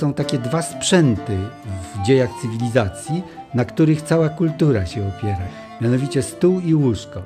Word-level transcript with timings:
są 0.00 0.14
takie 0.14 0.38
dwa 0.38 0.62
sprzęty 0.62 1.38
w 1.94 2.02
dziejach 2.06 2.30
cywilizacji, 2.42 3.22
na 3.54 3.64
których 3.64 4.02
cała 4.02 4.28
kultura 4.28 4.86
się 4.86 5.08
opiera. 5.08 5.46
Mianowicie 5.80 6.22
stół 6.22 6.60
i 6.60 6.74
łóżko. 6.74 7.22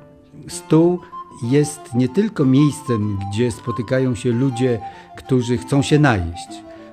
Stół 0.49 1.01
jest 1.43 1.81
nie 1.95 2.09
tylko 2.09 2.45
miejscem, 2.45 3.19
gdzie 3.29 3.53
spotykają 3.53 4.15
się 4.15 4.31
ludzie, 4.31 4.81
którzy 5.17 5.59
chcą 5.59 5.83
się 5.83 5.99
najeść. 5.99 6.49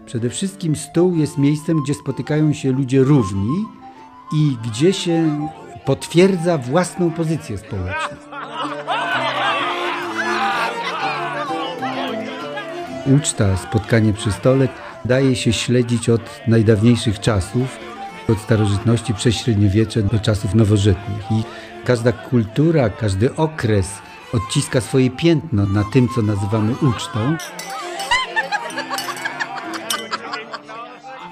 Przede 0.05 0.29
wszystkim 0.29 0.75
stół 0.75 1.15
jest 1.15 1.37
miejscem, 1.37 1.83
gdzie 1.83 1.93
spotykają 1.93 2.53
się 2.53 2.71
ludzie 2.71 2.99
równi 2.99 3.65
i 4.33 4.57
gdzie 4.65 4.93
się 4.93 5.47
potwierdza 5.85 6.57
własną 6.57 7.11
pozycję 7.11 7.57
społeczną. 7.57 8.17
Uczta, 13.15 13.57
spotkanie 13.57 14.13
przy 14.13 14.31
stole 14.31 14.67
daje 15.05 15.35
się 15.35 15.53
śledzić 15.53 16.09
od 16.09 16.21
najdawniejszych 16.47 17.19
czasów, 17.19 17.79
od 18.29 18.39
starożytności 18.39 19.13
przez 19.13 19.35
średniowiecze 19.35 20.03
do 20.03 20.19
czasów 20.19 20.55
nowożytnych. 20.55 21.31
I 21.31 21.43
każda 21.85 22.11
kultura, 22.11 22.89
każdy 22.89 23.35
okres 23.35 23.87
odciska 24.33 24.81
swoje 24.81 25.09
piętno 25.09 25.65
na 25.65 25.83
tym, 25.83 26.07
co 26.15 26.21
nazywamy 26.21 26.71
ucztą. 26.71 27.37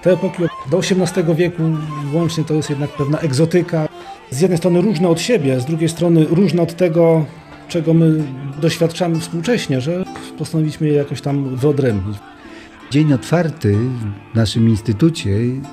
Te 0.01 0.11
epoki 0.11 0.43
do 0.71 0.77
XVIII 0.77 1.35
wieku 1.35 1.63
łącznie 2.13 2.43
to 2.43 2.53
jest 2.53 2.69
jednak 2.69 2.89
pewna 2.89 3.17
egzotyka. 3.17 3.87
Z 4.29 4.41
jednej 4.41 4.57
strony 4.57 4.81
różna 4.81 5.09
od 5.09 5.21
siebie, 5.21 5.59
z 5.59 5.65
drugiej 5.65 5.89
strony 5.89 6.25
różna 6.25 6.63
od 6.63 6.75
tego, 6.75 7.25
czego 7.67 7.93
my 7.93 8.23
doświadczamy 8.61 9.19
współcześnie, 9.19 9.81
że 9.81 10.05
postanowiliśmy 10.37 10.87
je 10.87 10.93
jakoś 10.93 11.21
tam 11.21 11.55
wyodrębnić. 11.55 12.17
Dzień 12.91 13.13
otwarty 13.13 13.77
w 14.33 14.35
naszym 14.35 14.69
Instytucie 14.69 15.31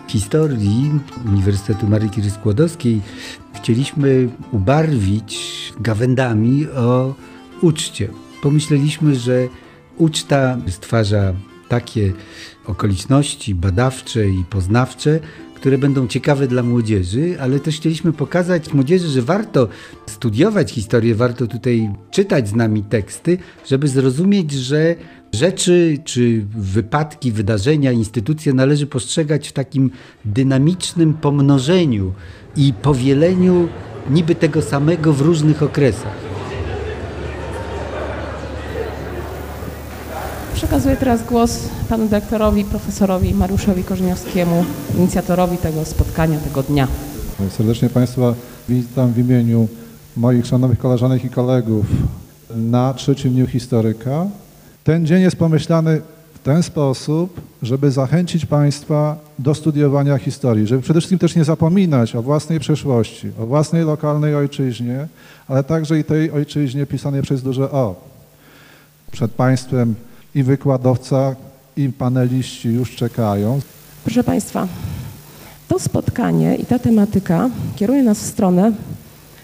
Historii 0.08 0.90
Uniwersytetu 1.26 1.88
Marii 1.88 2.10
Curie 2.10 2.30
Skłodowskiej 2.30 3.00
chcieliśmy 3.54 4.28
ubarwić 4.52 5.38
gawędami 5.80 6.66
o 6.66 7.14
uczcie. 7.62 8.08
Pomyśleliśmy, 8.42 9.14
że 9.14 9.48
uczta 9.96 10.58
stwarza 10.68 11.32
takie 11.68 12.12
okoliczności 12.66 13.54
badawcze 13.54 14.28
i 14.28 14.44
poznawcze, 14.50 15.20
które 15.54 15.78
będą 15.78 16.06
ciekawe 16.06 16.46
dla 16.46 16.62
młodzieży, 16.62 17.36
ale 17.40 17.60
też 17.60 17.76
chcieliśmy 17.76 18.12
pokazać 18.12 18.72
młodzieży, 18.72 19.08
że 19.08 19.22
warto 19.22 19.68
studiować 20.06 20.72
historię, 20.72 21.14
warto 21.14 21.46
tutaj 21.46 21.90
czytać 22.10 22.48
z 22.48 22.54
nami 22.54 22.82
teksty, 22.82 23.38
żeby 23.66 23.88
zrozumieć, 23.88 24.52
że 24.52 24.94
rzeczy 25.36 25.98
czy 26.04 26.46
wypadki, 26.56 27.32
wydarzenia, 27.32 27.92
instytucje 27.92 28.52
należy 28.52 28.86
postrzegać 28.86 29.48
w 29.48 29.52
takim 29.52 29.90
dynamicznym 30.24 31.14
pomnożeniu 31.14 32.12
i 32.56 32.72
powieleniu 32.82 33.68
niby 34.10 34.34
tego 34.34 34.62
samego 34.62 35.12
w 35.12 35.20
różnych 35.20 35.62
okresach. 35.62 36.16
Przekazuję 40.54 40.96
teraz 40.96 41.26
głos 41.26 41.68
panu 41.88 42.08
dyrektorowi, 42.08 42.64
profesorowi 42.64 43.34
Mariuszowi 43.34 43.84
Korzeniowskiemu, 43.84 44.64
inicjatorowi 44.98 45.58
tego 45.58 45.84
spotkania, 45.84 46.38
tego 46.38 46.62
dnia. 46.62 46.88
Serdecznie 47.50 47.90
Państwa 47.90 48.34
witam 48.68 49.12
w 49.12 49.18
imieniu 49.18 49.68
moich 50.16 50.46
szanownych 50.46 50.78
koleżanek 50.78 51.24
i 51.24 51.30
kolegów 51.30 51.86
na 52.56 52.94
trzecim 52.94 53.32
dniu 53.32 53.46
historyka. 53.46 54.26
Ten 54.86 55.06
dzień 55.06 55.22
jest 55.22 55.36
pomyślany 55.36 56.00
w 56.34 56.38
ten 56.38 56.62
sposób, 56.62 57.40
żeby 57.62 57.90
zachęcić 57.90 58.46
Państwa 58.46 59.16
do 59.38 59.54
studiowania 59.54 60.18
historii, 60.18 60.66
żeby 60.66 60.82
przede 60.82 61.00
wszystkim 61.00 61.18
też 61.18 61.36
nie 61.36 61.44
zapominać 61.44 62.16
o 62.16 62.22
własnej 62.22 62.60
przeszłości, 62.60 63.30
o 63.40 63.46
własnej 63.46 63.84
lokalnej 63.84 64.34
ojczyźnie, 64.34 65.08
ale 65.48 65.64
także 65.64 65.98
i 65.98 66.04
tej 66.04 66.30
ojczyźnie 66.30 66.86
pisanej 66.86 67.22
przez 67.22 67.42
duże 67.42 67.70
O. 67.70 67.94
Przed 69.12 69.30
Państwem 69.30 69.94
i 70.34 70.42
wykładowca, 70.42 71.36
i 71.76 71.88
paneliści 71.88 72.68
już 72.68 72.96
czekają. 72.96 73.60
Proszę 74.04 74.24
Państwa, 74.24 74.68
to 75.68 75.78
spotkanie 75.78 76.56
i 76.56 76.66
ta 76.66 76.78
tematyka 76.78 77.50
kieruje 77.76 78.02
nas 78.02 78.18
w 78.18 78.26
stronę 78.26 78.72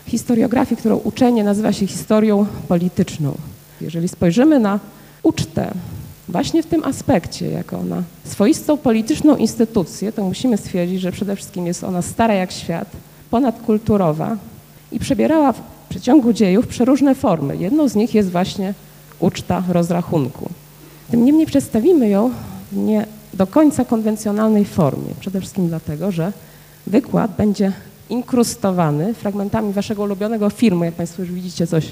historiografii, 0.06 0.76
którą 0.76 0.96
uczenie 0.96 1.44
nazywa 1.44 1.72
się 1.72 1.86
historią 1.86 2.46
polityczną. 2.68 3.34
Jeżeli 3.80 4.08
spojrzymy 4.08 4.60
na 4.60 4.80
ucztę 5.22 5.70
właśnie 6.28 6.62
w 6.62 6.66
tym 6.66 6.84
aspekcie, 6.84 7.50
jako 7.50 7.84
na 7.84 8.02
swoistą 8.24 8.76
polityczną 8.76 9.36
instytucję, 9.36 10.12
to 10.12 10.24
musimy 10.24 10.56
stwierdzić, 10.56 11.00
że 11.00 11.12
przede 11.12 11.36
wszystkim 11.36 11.66
jest 11.66 11.84
ona 11.84 12.02
stara 12.02 12.34
jak 12.34 12.52
świat, 12.52 12.88
ponadkulturowa 13.30 14.36
i 14.92 14.98
przebierała 14.98 15.52
w 15.52 15.60
przeciągu 15.88 16.32
dziejów 16.32 16.66
przeróżne 16.66 17.14
formy. 17.14 17.56
Jedną 17.56 17.88
z 17.88 17.94
nich 17.94 18.14
jest 18.14 18.30
właśnie 18.30 18.74
uczta 19.20 19.62
rozrachunku. 19.68 20.48
Tym 21.10 21.24
niemniej 21.24 21.46
przedstawimy 21.46 22.08
ją 22.08 22.30
w 22.72 22.76
nie 22.76 23.06
do 23.34 23.46
końca 23.46 23.84
konwencjonalnej 23.84 24.64
formie. 24.64 25.14
Przede 25.20 25.40
wszystkim 25.40 25.68
dlatego, 25.68 26.12
że 26.12 26.32
wykład 26.86 27.36
będzie 27.36 27.72
inkrustowany 28.10 29.14
fragmentami 29.14 29.72
waszego 29.72 30.02
ulubionego 30.02 30.50
filmu, 30.50 30.84
jak 30.84 30.94
Państwo 30.94 31.22
już 31.22 31.32
widzicie 31.32 31.66
coś 31.66 31.88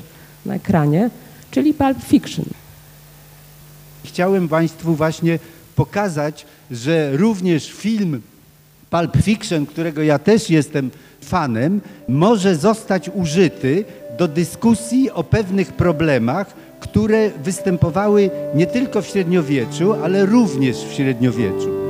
na 0.47 0.55
ekranie, 0.55 1.11
czyli 1.51 1.75
Pulp 1.75 2.03
Fiction. 2.03 2.45
Chciałem 4.11 4.49
Państwu 4.49 4.95
właśnie 4.95 5.39
pokazać, 5.77 6.47
że 6.71 7.17
również 7.17 7.73
film 7.73 8.21
Pulp 8.91 9.17
Fiction, 9.23 9.67
którego 9.67 10.03
ja 10.03 10.19
też 10.19 10.51
jestem 10.51 10.91
fanem, 11.21 11.81
może 12.09 12.57
zostać 12.57 13.11
użyty 13.15 13.85
do 14.19 14.29
dyskusji 14.29 15.11
o 15.11 15.25
pewnych 15.25 15.73
problemach, 15.73 16.47
które 16.81 17.31
występowały 17.45 18.31
nie 18.55 18.67
tylko 18.67 19.03
w 19.03 19.07
średniowieczu, 19.07 19.93
ale 19.93 20.27
również 20.27 20.77
w 20.77 20.93
średniowieczu. 20.93 21.90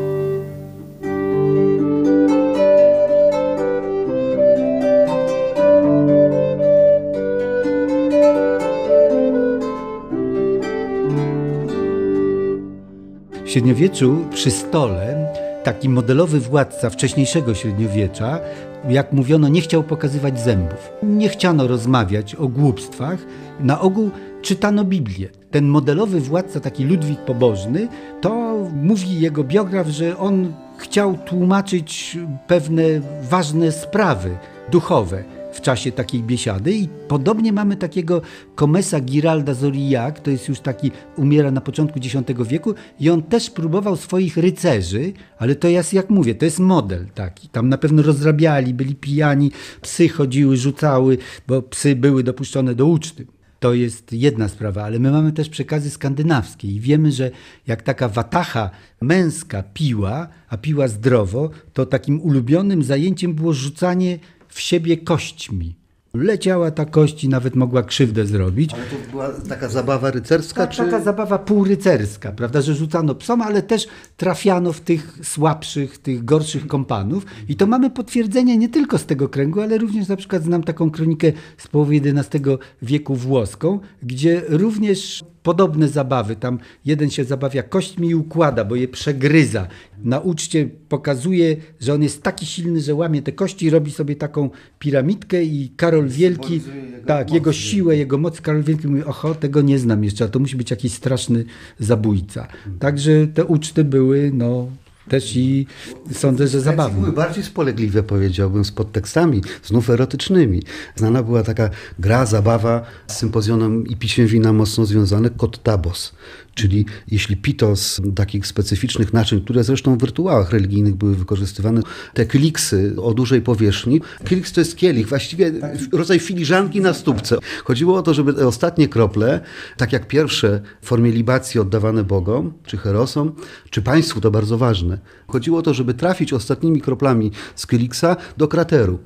W 13.51 13.53
średniowieczu 13.53 14.27
przy 14.31 14.51
stole 14.51 15.33
taki 15.65 15.89
modelowy 15.89 16.41
władca 16.41 16.91
wcześniejszego 16.91 17.55
średniowiecza, 17.55 18.41
jak 18.89 19.13
mówiono, 19.13 19.49
nie 19.49 19.61
chciał 19.61 19.83
pokazywać 19.83 20.41
zębów. 20.41 20.93
Nie 21.03 21.29
chciano 21.29 21.67
rozmawiać 21.67 22.35
o 22.35 22.49
głupstwach. 22.49 23.19
Na 23.61 23.81
ogół 23.81 24.11
czytano 24.43 24.85
Biblię. 24.85 25.29
Ten 25.51 25.69
modelowy 25.69 26.21
władca, 26.21 26.61
taki 26.61 26.85
Ludwik 26.85 27.21
Pobożny, 27.21 27.89
to 28.21 28.57
mówi 28.83 29.21
jego 29.21 29.45
biograf, 29.45 29.89
że 29.89 30.19
on 30.19 30.53
chciał 30.79 31.19
tłumaczyć 31.19 32.19
pewne 32.47 32.83
ważne 33.23 33.73
sprawy 33.73 34.31
duchowe 34.71 35.25
w 35.53 35.61
czasie 35.61 35.93
takiej 35.93 36.23
biesiady 36.23 36.73
i 36.73 36.89
podobnie 37.09 37.53
mamy 37.53 37.77
takiego 37.77 38.23
komesa 38.55 39.01
Giralda 39.01 39.55
Zoriak, 39.55 40.21
to 40.21 40.31
jest 40.31 40.49
już 40.49 40.61
taki, 40.61 40.91
umiera 41.17 41.51
na 41.51 41.61
początku 41.61 41.99
X 41.99 42.17
wieku 42.49 42.75
i 43.01 43.11
on 43.11 43.23
też 43.23 43.51
próbował 43.51 43.97
swoich 43.97 44.37
rycerzy, 44.37 45.13
ale 45.39 45.55
to 45.55 45.69
jest, 45.69 45.95
jak 45.95 46.11
mówię, 46.11 46.35
to 46.35 46.45
jest 46.45 46.59
model 46.59 47.07
taki, 47.15 47.49
tam 47.49 47.69
na 47.69 47.79
pewno 47.79 48.03
rozrabiali, 48.03 48.75
byli 48.75 48.95
pijani, 48.95 49.51
psy 49.81 50.09
chodziły, 50.09 50.57
rzucały, 50.57 51.19
bo 51.49 51.63
psy 51.63 51.97
były 51.97 52.23
dopuszczone 52.23 52.75
do 52.75 52.87
uczty. 52.87 53.27
To 53.61 53.75
jest 53.75 54.13
jedna 54.13 54.49
sprawa, 54.49 54.85
ale 54.85 54.99
my 54.99 55.11
mamy 55.11 55.33
też 55.33 55.49
przekazy 55.49 55.91
skandynawskie 55.91 56.69
i 56.69 56.81
wiemy, 56.81 57.13
że 57.13 57.31
jak 57.67 57.83
taka 57.83 58.09
watacha 58.09 58.71
męska 59.01 59.63
piła, 59.63 60.29
a 60.49 60.57
piła 60.57 60.89
zdrowo, 60.89 61.51
to 61.73 61.87
takim 61.87 62.21
ulubionym 62.21 62.83
zajęciem 62.83 63.35
było 63.35 63.53
rzucanie 63.53 64.19
w 64.51 64.61
siebie 64.61 64.97
kośćmi. 64.97 65.81
Leciała 66.15 66.71
ta 66.71 66.85
kość 66.85 67.25
i 67.25 67.29
nawet 67.29 67.57
mogła 67.57 67.83
krzywdę 67.83 68.27
zrobić. 68.27 68.75
Ale 68.75 68.85
to 68.85 69.11
była 69.11 69.29
taka 69.49 69.69
zabawa 69.69 70.11
rycerska? 70.11 70.67
Tak, 70.67 70.71
czy... 70.71 70.83
Taka 70.83 71.01
zabawa 71.01 71.39
półrycerska, 71.39 72.33
prawda, 72.33 72.61
że 72.61 72.75
rzucano 72.75 73.15
psom, 73.15 73.43
ale 73.43 73.63
też 73.63 73.89
trafiano 74.17 74.73
w 74.73 74.81
tych 74.81 75.19
słabszych, 75.23 75.99
tych 75.99 76.25
gorszych 76.25 76.67
kompanów. 76.67 77.27
I 77.49 77.57
to 77.57 77.67
mamy 77.67 77.91
potwierdzenie 77.91 78.57
nie 78.57 78.69
tylko 78.69 78.99
z 78.99 79.07
tego 79.07 79.29
kręgu, 79.29 79.61
ale 79.61 79.79
również 79.79 80.09
na 80.09 80.17
przykład 80.17 80.43
znam 80.43 80.63
taką 80.63 80.91
kronikę 80.91 81.33
z 81.59 81.69
połowy 81.69 81.95
XI 81.97 82.39
wieku 82.83 83.15
włoską, 83.15 83.81
gdzie 84.03 84.43
również 84.49 85.25
podobne 85.43 85.89
zabawy. 85.89 86.37
Tam 86.37 86.59
jeden 86.85 87.11
się 87.11 87.25
zabawia 87.25 87.63
kośćmi 87.63 88.09
i 88.09 88.15
układa, 88.15 88.65
bo 88.65 88.77
je 88.77 88.89
przegryza. 88.89 89.69
Na 90.05 90.21
uczcie 90.21 90.69
pokazuje, 90.89 91.57
że 91.81 91.95
on 91.95 92.03
jest 92.03 92.23
taki 92.23 92.47
silny, 92.47 92.81
że 92.81 92.95
łamie 92.95 93.23
te 93.23 93.33
kości, 93.33 93.71
robi 93.71 93.91
sobie 93.91 94.17
taką 94.17 94.51
piramidkę 94.79 95.45
i 95.45 95.73
Karol 95.77 96.09
Wielki, 96.09 96.55
jego 96.55 97.07
tak, 97.07 97.27
moc. 97.27 97.35
jego 97.35 97.53
siłę, 97.53 97.97
jego 97.97 98.19
moc, 98.19 98.41
Karol 98.41 98.63
Wielki 98.63 98.89
mówi, 98.89 99.05
oho, 99.05 99.35
tego 99.35 99.61
nie 99.61 99.79
znam 99.79 100.05
jeszcze, 100.05 100.25
a 100.25 100.29
to 100.29 100.39
musi 100.39 100.57
być 100.57 100.71
jakiś 100.71 100.93
straszny 100.93 101.45
zabójca. 101.79 102.47
Także 102.79 103.27
te 103.27 103.45
uczty 103.45 103.85
były, 103.85 104.31
no, 104.35 104.69
też 105.09 105.37
i 105.37 105.67
sądzę, 106.13 106.49
że 106.49 106.61
zabawne. 106.61 107.01
Były 107.01 107.13
bardziej 107.13 107.45
spolegliwe, 107.45 108.03
powiedziałbym, 108.03 108.65
z 108.65 108.73
podtekstami, 108.73 109.43
znów 109.65 109.91
erotycznymi. 109.91 110.63
Znana 110.97 111.23
była 111.23 111.43
taka 111.43 111.71
gra, 111.99 112.27
zabawa 112.27 112.83
z 113.07 113.17
sympozjonem 113.17 113.87
i 113.87 113.97
pisiem 113.97 114.27
wina 114.27 114.53
mocno 114.53 114.87
związane, 114.87 115.31
kot 115.31 115.63
tabos. 115.63 116.13
Czyli 116.55 116.87
jeśli 117.11 117.37
pito 117.37 117.77
z 117.77 118.01
takich 118.15 118.47
specyficznych 118.47 119.13
naczyń, 119.13 119.41
które 119.41 119.65
zresztą 119.65 119.99
w 119.99 120.03
rytuałach 120.03 120.53
religijnych 120.53 120.95
były 120.95 121.15
wykorzystywane, 121.17 121.81
te 122.15 122.27
kliksy 122.27 122.95
o 123.03 123.15
dużej 123.15 123.43
powierzchni. 123.43 124.01
Kliks 124.25 124.53
to 124.53 124.61
jest 124.61 124.77
kielich, 124.77 125.09
właściwie 125.09 125.53
rodzaj 125.93 126.19
filiżanki 126.19 126.81
na 126.81 126.95
stópce. 126.95 127.37
Chodziło 127.65 127.99
o 127.99 128.03
to, 128.03 128.15
żeby 128.15 128.35
te 128.35 128.47
ostatnie 128.47 128.89
krople, 128.89 129.41
tak 129.77 129.93
jak 129.93 130.09
pierwsze 130.09 130.61
w 130.83 130.87
formie 130.87 131.13
libacji 131.13 131.61
oddawane 131.61 132.05
Bogom, 132.05 132.53
czy 132.67 132.77
herosom, 132.77 133.33
czy 133.71 133.83
państwu, 133.83 134.21
to 134.21 134.31
bardzo 134.31 134.59
ważne. 134.59 134.90
Chodziło 135.29 135.59
o 135.59 135.63
to, 135.63 135.75
żeby 135.75 135.95
trafić 135.95 136.33
ostatnimi 136.33 136.81
kroplami 136.81 137.31
z 137.55 137.67
kiliksa 137.67 138.17
do 138.37 138.49
krateru. 138.49 138.99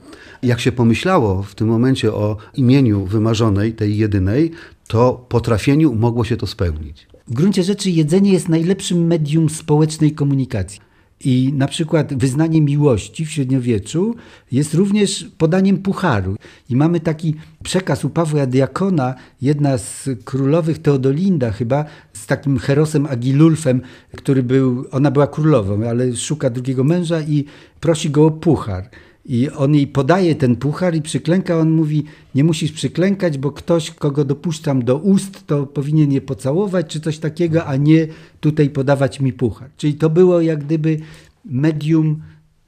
Jak 0.43 0.61
się 0.61 0.73
pomyślało 0.73 1.43
w 1.43 1.55
tym 1.55 1.69
momencie 1.69 2.13
o 2.13 2.37
imieniu 2.55 3.05
wymarzonej, 3.05 3.73
tej 3.73 3.99
jedynej, 3.99 4.51
to 4.89 5.27
po 5.29 5.41
trafieniu 5.41 5.95
mogło 5.95 6.25
się 6.25 6.37
to 6.37 6.47
spełnić. 6.47 7.07
W 7.29 7.35
gruncie 7.35 7.63
rzeczy 7.63 7.91
jedzenie 7.91 8.33
jest 8.33 8.49
najlepszym 8.49 9.07
medium 9.07 9.51
społecznej 9.51 10.13
komunikacji. 10.13 10.81
I 11.25 11.53
na 11.53 11.69
przykład 11.69 12.15
wyznanie 12.15 12.61
miłości 12.61 13.26
w 13.26 13.31
średniowieczu 13.31 14.15
jest 14.53 14.75
również 14.75 15.26
podaniem 15.38 15.79
pucharu. 15.79 16.37
I 16.71 16.76
mamy 16.76 17.00
taki 17.00 17.35
przekaz 17.62 18.05
u 18.05 18.11
Pawła 18.11 18.47
Diakona, 18.47 19.15
jedna 19.43 19.79
z 19.79 20.09
królowych 20.25 20.79
Teodolinda 20.79 21.53
chyba, 21.53 21.85
z 22.12 22.26
takim 22.26 22.59
Herosem 22.59 23.06
Agilulfem, 23.06 23.81
który 24.17 24.43
był, 24.43 24.85
ona 24.91 25.11
była 25.11 25.26
królową, 25.26 25.88
ale 25.88 26.17
szuka 26.17 26.50
drugiego 26.50 26.85
męża 26.85 27.21
i 27.21 27.44
prosi 27.81 28.11
go 28.11 28.27
o 28.27 28.31
puchar. 28.31 28.91
I 29.26 29.50
on 29.50 29.75
jej 29.75 29.87
podaje 29.87 30.35
ten 30.35 30.56
puchar 30.56 30.94
i 30.94 31.03
przyklęka. 31.03 31.59
On 31.59 31.71
mówi: 31.71 32.05
Nie 32.35 32.44
musisz 32.44 32.73
przyklękać, 32.73 33.38
bo 33.38 33.53
ktoś, 33.53 33.91
kogo 33.91 34.25
dopuszczam 34.25 34.85
do 34.85 34.97
ust, 34.97 35.47
to 35.47 35.67
powinien 35.67 36.12
je 36.12 36.21
pocałować, 36.21 36.87
czy 36.87 37.00
coś 37.00 37.19
takiego, 37.19 37.67
a 37.67 37.76
nie 37.76 38.06
tutaj 38.41 38.71
podawać 38.71 39.21
mi 39.21 39.32
puchar. 39.32 39.71
Czyli 39.76 39.94
to 39.94 40.11
było 40.11 40.41
jak 40.41 40.65
gdyby 40.65 41.00
medium 41.44 42.23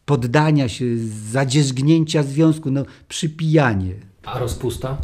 poddania 0.04 0.68
się, 0.68 0.84
zadzierzgnięcia 1.32 2.22
związku, 2.22 2.70
no, 2.70 2.84
przypijanie. 3.08 3.94
A 4.24 4.38
rozpusta? 4.38 4.98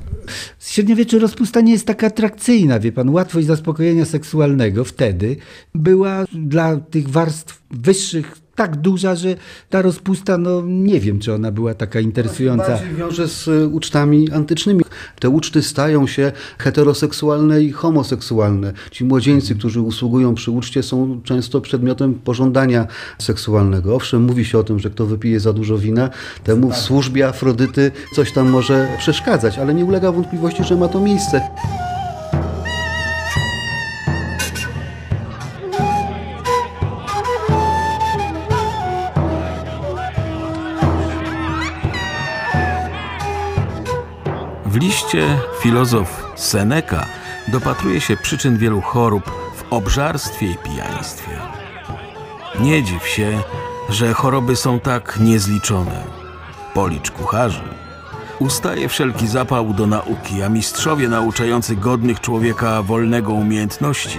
W 0.58 0.70
średniowieczu 0.70 1.18
rozpusta 1.18 1.60
nie 1.60 1.72
jest 1.72 1.86
taka 1.86 2.06
atrakcyjna, 2.06 2.80
wie 2.80 2.92
pan. 2.92 3.10
Łatwość 3.10 3.46
zaspokojenia 3.46 4.04
seksualnego 4.04 4.84
wtedy 4.84 5.36
była 5.74 6.24
dla 6.32 6.76
tych 6.76 7.08
warstw 7.08 7.62
wyższych 7.70 8.41
tak 8.54 8.76
duża, 8.76 9.14
że 9.16 9.36
ta 9.70 9.82
rozpusta, 9.82 10.38
no 10.38 10.62
nie 10.66 11.00
wiem, 11.00 11.18
czy 11.18 11.34
ona 11.34 11.52
była 11.52 11.74
taka 11.74 12.00
interesująca. 12.00 12.68
Bardziej 12.68 12.94
wiąże 12.94 13.28
z 13.28 13.48
y, 13.48 13.68
ucztami 13.68 14.30
antycznymi. 14.30 14.84
Te 15.20 15.28
uczty 15.28 15.62
stają 15.62 16.06
się 16.06 16.32
heteroseksualne 16.58 17.62
i 17.62 17.72
homoseksualne. 17.72 18.72
Ci 18.90 19.04
młodzieńcy, 19.04 19.54
którzy 19.54 19.80
usługują 19.80 20.34
przy 20.34 20.50
uczcie, 20.50 20.82
są 20.82 21.20
często 21.24 21.60
przedmiotem 21.60 22.14
pożądania 22.14 22.86
seksualnego. 23.18 23.94
Owszem, 23.94 24.22
mówi 24.22 24.44
się 24.44 24.58
o 24.58 24.64
tym, 24.64 24.78
że 24.78 24.90
kto 24.90 25.06
wypije 25.06 25.40
za 25.40 25.52
dużo 25.52 25.78
wina, 25.78 26.10
temu 26.44 26.70
w 26.70 26.76
służbie 26.76 27.28
Afrodyty 27.28 27.90
coś 28.14 28.32
tam 28.32 28.50
może 28.50 28.88
przeszkadzać, 28.98 29.58
ale 29.58 29.74
nie 29.74 29.84
ulega 29.84 30.12
wątpliwości, 30.12 30.64
że 30.64 30.76
ma 30.76 30.88
to 30.88 31.00
miejsce. 31.00 31.40
Liście 44.82 45.38
filozof 45.60 46.32
Seneca 46.36 47.06
dopatruje 47.48 48.00
się 48.00 48.16
przyczyn 48.16 48.56
wielu 48.58 48.80
chorób 48.80 49.30
w 49.56 49.72
obżarstwie 49.72 50.46
i 50.46 50.56
pijaństwie. 50.56 51.30
Nie 52.60 52.82
dziw 52.82 53.08
się, 53.08 53.42
że 53.88 54.12
choroby 54.12 54.56
są 54.56 54.80
tak 54.80 55.18
niezliczone. 55.20 56.04
Policz 56.74 57.10
kucharzy. 57.10 57.62
Ustaje 58.38 58.88
wszelki 58.88 59.28
zapał 59.28 59.74
do 59.74 59.86
nauki, 59.86 60.42
a 60.42 60.48
mistrzowie 60.48 61.08
nauczający 61.08 61.76
godnych 61.76 62.20
człowieka 62.20 62.82
wolnego 62.82 63.32
umiejętności 63.32 64.18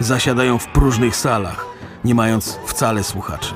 zasiadają 0.00 0.58
w 0.58 0.66
próżnych 0.66 1.16
salach, 1.16 1.66
nie 2.04 2.14
mając 2.14 2.58
wcale 2.66 3.04
słuchaczy. 3.04 3.54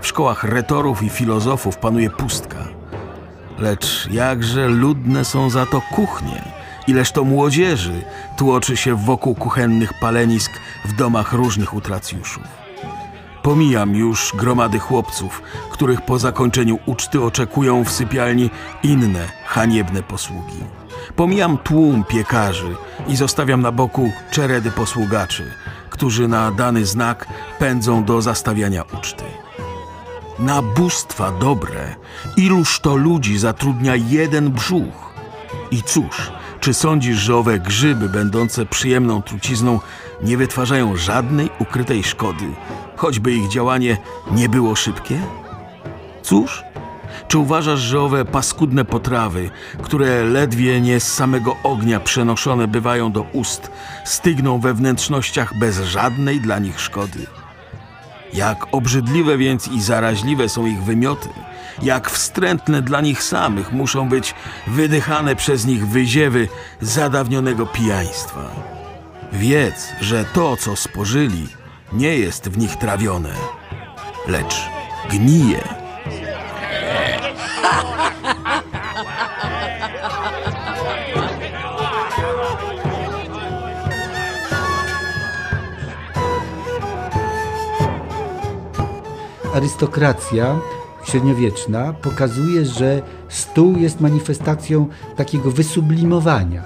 W 0.00 0.06
szkołach 0.06 0.44
retorów 0.44 1.02
i 1.02 1.08
filozofów 1.08 1.76
panuje 1.76 2.10
pustka. 2.10 2.79
Lecz 3.60 4.08
jakże 4.10 4.68
ludne 4.68 5.24
są 5.24 5.50
za 5.50 5.66
to 5.66 5.80
kuchnie, 5.80 6.42
ileż 6.86 7.12
to 7.12 7.24
młodzieży 7.24 8.02
tłoczy 8.36 8.76
się 8.76 8.96
wokół 8.96 9.34
kuchennych 9.34 9.92
palenisk 10.00 10.52
w 10.84 10.92
domach 10.92 11.32
różnych 11.32 11.74
utracjuszów. 11.74 12.44
Pomijam 13.42 13.94
już 13.94 14.32
gromady 14.36 14.78
chłopców, 14.78 15.42
których 15.70 16.00
po 16.00 16.18
zakończeniu 16.18 16.78
uczty 16.86 17.22
oczekują 17.22 17.84
w 17.84 17.90
sypialni 17.90 18.50
inne 18.82 19.28
haniebne 19.46 20.02
posługi. 20.02 20.64
Pomijam 21.16 21.58
tłum 21.58 22.04
piekarzy 22.04 22.76
i 23.08 23.16
zostawiam 23.16 23.62
na 23.62 23.72
boku 23.72 24.12
czeredy 24.30 24.70
posługaczy, 24.70 25.50
którzy 25.90 26.28
na 26.28 26.50
dany 26.50 26.86
znak 26.86 27.26
pędzą 27.58 28.04
do 28.04 28.22
zastawiania 28.22 28.82
uczty. 28.98 29.24
Na 30.40 30.62
bóstwa 30.62 31.32
dobre, 31.32 31.96
iluż 32.36 32.80
to 32.80 32.96
ludzi 32.96 33.38
zatrudnia 33.38 33.96
jeden 33.96 34.50
brzuch? 34.50 35.14
I 35.70 35.82
cóż, 35.82 36.32
czy 36.60 36.74
sądzisz, 36.74 37.16
że 37.16 37.36
owe 37.36 37.58
grzyby, 37.58 38.08
będące 38.08 38.66
przyjemną 38.66 39.22
trucizną, 39.22 39.80
nie 40.22 40.36
wytwarzają 40.36 40.96
żadnej 40.96 41.50
ukrytej 41.58 42.04
szkody, 42.04 42.44
choćby 42.96 43.32
ich 43.32 43.48
działanie 43.48 43.96
nie 44.32 44.48
było 44.48 44.76
szybkie? 44.76 45.20
Cóż, 46.22 46.62
czy 47.28 47.38
uważasz, 47.38 47.80
że 47.80 48.00
owe 48.00 48.24
paskudne 48.24 48.84
potrawy, 48.84 49.50
które 49.82 50.24
ledwie 50.24 50.80
nie 50.80 51.00
z 51.00 51.14
samego 51.14 51.56
ognia 51.62 52.00
przenoszone 52.00 52.68
bywają 52.68 53.12
do 53.12 53.22
ust, 53.22 53.70
stygną 54.04 54.60
we 54.60 54.74
wnętrznościach 54.74 55.58
bez 55.58 55.80
żadnej 55.80 56.40
dla 56.40 56.58
nich 56.58 56.80
szkody? 56.80 57.39
Jak 58.32 58.66
obrzydliwe 58.72 59.38
więc 59.38 59.68
i 59.68 59.82
zaraźliwe 59.82 60.48
są 60.48 60.66
ich 60.66 60.82
wymioty, 60.82 61.28
jak 61.82 62.10
wstrętne 62.10 62.82
dla 62.82 63.00
nich 63.00 63.22
samych 63.22 63.72
muszą 63.72 64.08
być 64.08 64.34
wydychane 64.66 65.36
przez 65.36 65.66
nich 65.66 65.88
wyziewy 65.88 66.48
zadawnionego 66.80 67.66
pijaństwa. 67.66 68.50
Wiedz, 69.32 69.88
że 70.00 70.24
to, 70.24 70.56
co 70.56 70.76
spożyli, 70.76 71.48
nie 71.92 72.18
jest 72.18 72.48
w 72.48 72.58
nich 72.58 72.76
trawione, 72.76 73.32
lecz 74.28 74.70
gnije. 75.10 75.79
Arystokracja 89.60 90.60
średniowieczna 91.04 91.92
pokazuje, 91.92 92.66
że 92.66 93.02
stół 93.28 93.76
jest 93.78 94.00
manifestacją 94.00 94.86
takiego 95.16 95.50
wysublimowania. 95.50 96.62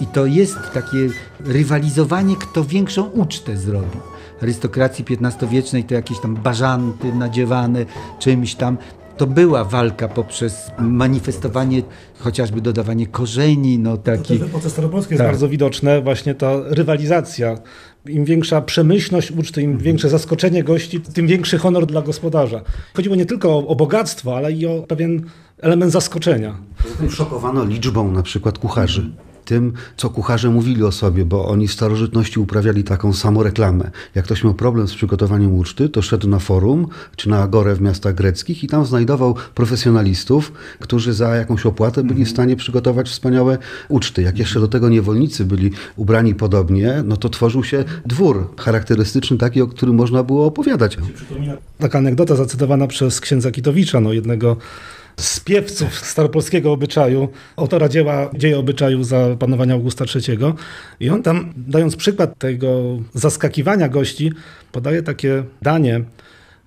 I 0.00 0.06
to 0.06 0.26
jest 0.26 0.56
takie 0.74 0.96
rywalizowanie, 1.40 2.36
kto 2.36 2.64
większą 2.64 3.04
ucztę 3.04 3.56
zrobił. 3.56 4.00
Arystokracji 4.42 5.04
XV-wiecznej 5.20 5.84
to 5.84 5.94
jakieś 5.94 6.20
tam 6.20 6.34
bażanty 6.34 7.12
nadziewane 7.14 7.84
czymś 8.18 8.54
tam. 8.54 8.78
To 9.16 9.26
była 9.26 9.64
walka 9.64 10.08
poprzez 10.08 10.70
manifestowanie, 10.78 11.82
chociażby 12.18 12.60
dodawanie 12.60 13.06
korzeni, 13.06 13.78
no 13.78 13.96
To 13.96 14.02
takich. 14.02 14.40
w 14.40 14.44
epoce 14.44 14.70
staropolskiej 14.70 15.14
jest 15.14 15.22
Tak. 15.22 15.30
bardzo 15.32 15.48
widoczne 15.48 16.00
właśnie 16.02 16.34
ta 16.34 16.52
rywalizacja. 16.64 17.58
Im 18.06 18.24
większa 18.24 18.60
przemyślność 18.60 19.30
uczty, 19.30 19.62
im 19.62 19.78
większe 19.78 20.08
zaskoczenie 20.08 20.64
gości, 20.64 21.00
tym 21.00 21.26
większy 21.26 21.58
honor 21.58 21.86
dla 21.86 22.02
gospodarza. 22.02 22.60
Chodziło 22.94 23.16
nie 23.16 23.26
tylko 23.26 23.58
o, 23.58 23.66
o 23.66 23.76
bogactwo, 23.76 24.36
ale 24.36 24.52
i 24.52 24.66
o 24.66 24.82
pewien 24.82 25.22
element 25.58 25.92
zaskoczenia. 25.92 26.58
Szokowano 27.10 27.64
liczbą 27.64 28.12
na 28.12 28.22
przykład 28.22 28.58
kucharzy. 28.58 29.10
Tym, 29.48 29.72
co 29.96 30.10
kucharze 30.10 30.50
mówili 30.50 30.84
o 30.84 30.92
sobie, 30.92 31.24
bo 31.24 31.48
oni 31.48 31.68
w 31.68 31.72
starożytności 31.72 32.40
uprawiali 32.40 32.84
taką 32.84 33.12
samoreklamę. 33.12 33.90
Jak 34.14 34.24
ktoś 34.24 34.44
miał 34.44 34.54
problem 34.54 34.88
z 34.88 34.94
przygotowaniem 34.94 35.54
uczty, 35.54 35.88
to 35.88 36.02
szedł 36.02 36.28
na 36.28 36.38
forum 36.38 36.86
czy 37.16 37.28
na 37.28 37.42
agorę 37.42 37.74
w 37.74 37.80
miastach 37.80 38.14
greckich 38.14 38.64
i 38.64 38.66
tam 38.66 38.86
znajdował 38.86 39.34
profesjonalistów, 39.54 40.52
którzy 40.80 41.12
za 41.12 41.36
jakąś 41.36 41.66
opłatę 41.66 42.02
byli 42.02 42.24
w 42.24 42.30
stanie 42.30 42.56
przygotować 42.56 43.08
wspaniałe 43.08 43.58
uczty. 43.88 44.22
Jak 44.22 44.38
jeszcze 44.38 44.60
do 44.60 44.68
tego 44.68 44.88
niewolnicy 44.88 45.44
byli 45.44 45.70
ubrani 45.96 46.34
podobnie, 46.34 47.02
no 47.04 47.16
to 47.16 47.28
tworzył 47.28 47.64
się 47.64 47.84
dwór 48.06 48.54
charakterystyczny 48.56 49.38
taki, 49.38 49.62
o 49.62 49.66
którym 49.66 49.94
można 49.94 50.22
było 50.22 50.46
opowiadać. 50.46 50.96
Taka 51.78 51.98
anegdota 51.98 52.36
zacytowana 52.36 52.86
przez 52.86 53.20
księdza 53.20 53.50
Kitowicza, 53.50 54.00
no 54.00 54.12
jednego 54.12 54.56
z 55.18 55.40
piewców 55.40 55.94
staropolskiego 55.94 56.72
obyczaju, 56.72 57.28
autora 57.56 57.88
dzieła 57.88 58.30
Dzieje 58.34 58.58
obyczaju 58.58 59.04
za 59.04 59.36
panowania 59.38 59.74
Augusta 59.74 60.04
III. 60.14 60.38
I 61.00 61.10
on 61.10 61.22
tam, 61.22 61.52
dając 61.56 61.96
przykład 61.96 62.38
tego 62.38 62.98
zaskakiwania 63.14 63.88
gości, 63.88 64.32
podaje 64.72 65.02
takie 65.02 65.42
danie, 65.62 66.04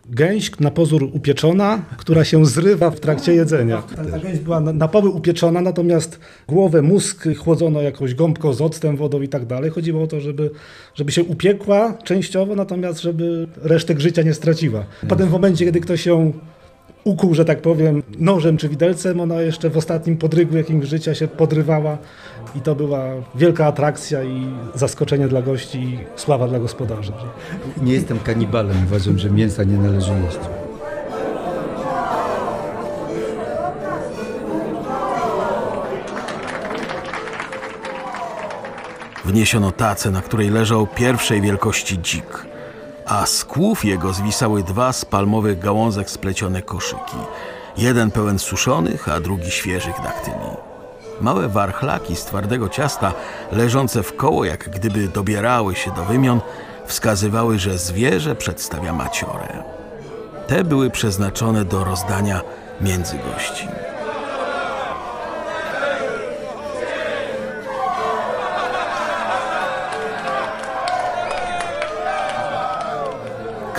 Gęś 0.10 0.60
na 0.60 0.72
pozór 0.72 1.04
upieczona, 1.14 1.82
która 1.98 2.24
się 2.24 2.46
zrywa 2.46 2.92
w 2.92 3.00
trakcie 3.00 3.34
jedzenia. 3.34 3.82
Ta, 3.96 4.06
ta 4.06 4.20
gęś 4.20 4.40
była 4.40 4.60
na, 4.60 4.74
na 4.74 4.88
poły 4.88 5.10
upieczona, 5.10 5.62
natomiast 5.62 6.20
głowę, 6.48 6.82
mózg 6.82 7.28
chłodzono 7.38 7.82
jakąś 7.82 8.16
gąbką 8.16 8.54
z 8.54 8.62
octem, 8.62 8.98
wodą 8.98 9.22
i 9.22 9.28
tak 9.28 9.46
dalej. 9.46 9.72
Chodziło 9.72 10.04
o 10.04 10.08
to, 10.08 10.20
żeby, 10.20 10.52
żeby 10.96 11.12
się 11.12 11.24
upiekła 11.24 11.98
częściowo, 12.04 12.56
natomiast 12.56 13.02
żeby 13.02 13.48
resztek 13.62 14.00
życia 14.00 14.22
nie 14.22 14.34
straciła. 14.34 14.84
Potem 15.08 15.30
w 15.30 15.32
momencie, 15.32 15.66
kiedy 15.66 15.80
ktoś 15.80 16.06
ją 16.06 16.34
ukuł, 17.04 17.34
że 17.34 17.46
tak 17.46 17.62
powiem, 17.62 18.04
nożem 18.20 18.58
czy 18.58 18.70
widelcem, 18.70 19.20
ona 19.20 19.42
jeszcze 19.42 19.70
w 19.70 19.78
ostatnim 19.78 20.18
podrygu 20.18 20.58
jakimś 20.58 20.86
życia 20.86 21.16
się 21.16 21.28
podrywała 21.28 21.98
i 22.56 22.62
to 22.62 22.76
była 22.76 23.04
wielka 23.36 23.66
atrakcja 23.66 24.24
i 24.24 24.48
zaskoczenie 24.76 25.28
dla 25.28 25.42
gości 25.42 25.80
i 25.80 26.00
sława 26.16 26.48
dla 26.48 26.60
gospodarza. 26.60 27.14
Nie 27.82 27.94
jestem 27.94 28.20
kanibalem, 28.20 28.78
uważam, 28.88 29.20
że 29.20 29.30
mięsa 29.30 29.64
nie 29.64 29.78
należy 29.78 30.12
jeść. 30.12 30.40
Wniesiono 39.26 39.72
tacę, 39.72 40.12
na 40.12 40.22
której 40.22 40.50
leżał 40.50 40.88
pierwszej 40.88 41.42
wielkości 41.42 41.98
dzik, 42.00 42.51
a 43.12 43.26
z 43.26 43.46
kłów 43.46 43.86
jego 43.86 44.14
zwisały 44.14 44.64
dwa 44.64 44.94
z 44.94 45.06
palmowych 45.06 45.60
gałązek 45.60 46.10
splecione 46.10 46.62
koszyki. 46.62 47.18
Jeden 47.78 48.12
pełen 48.12 48.40
suszonych, 48.40 49.10
a 49.10 49.20
drugi 49.20 49.52
świeżych 49.52 49.96
daktyli. 50.04 50.56
Małe 51.22 51.48
warchlaki 51.48 52.16
z 52.16 52.26
twardego 52.26 52.70
ciasta, 52.70 53.14
leżące 53.52 54.04
w 54.04 54.16
koło, 54.16 54.46
jak 54.46 54.70
gdyby 54.70 55.08
dobierały 55.08 55.76
się 55.76 55.92
do 55.92 56.06
wymion, 56.06 56.42
wskazywały, 56.86 57.60
że 57.60 57.78
zwierzę 57.78 58.36
przedstawia 58.36 58.94
maciorę. 58.94 59.64
Te 60.48 60.64
były 60.64 60.90
przeznaczone 60.90 61.66
do 61.66 61.84
rozdania 61.84 62.42
między 62.82 63.18
gości. 63.18 63.68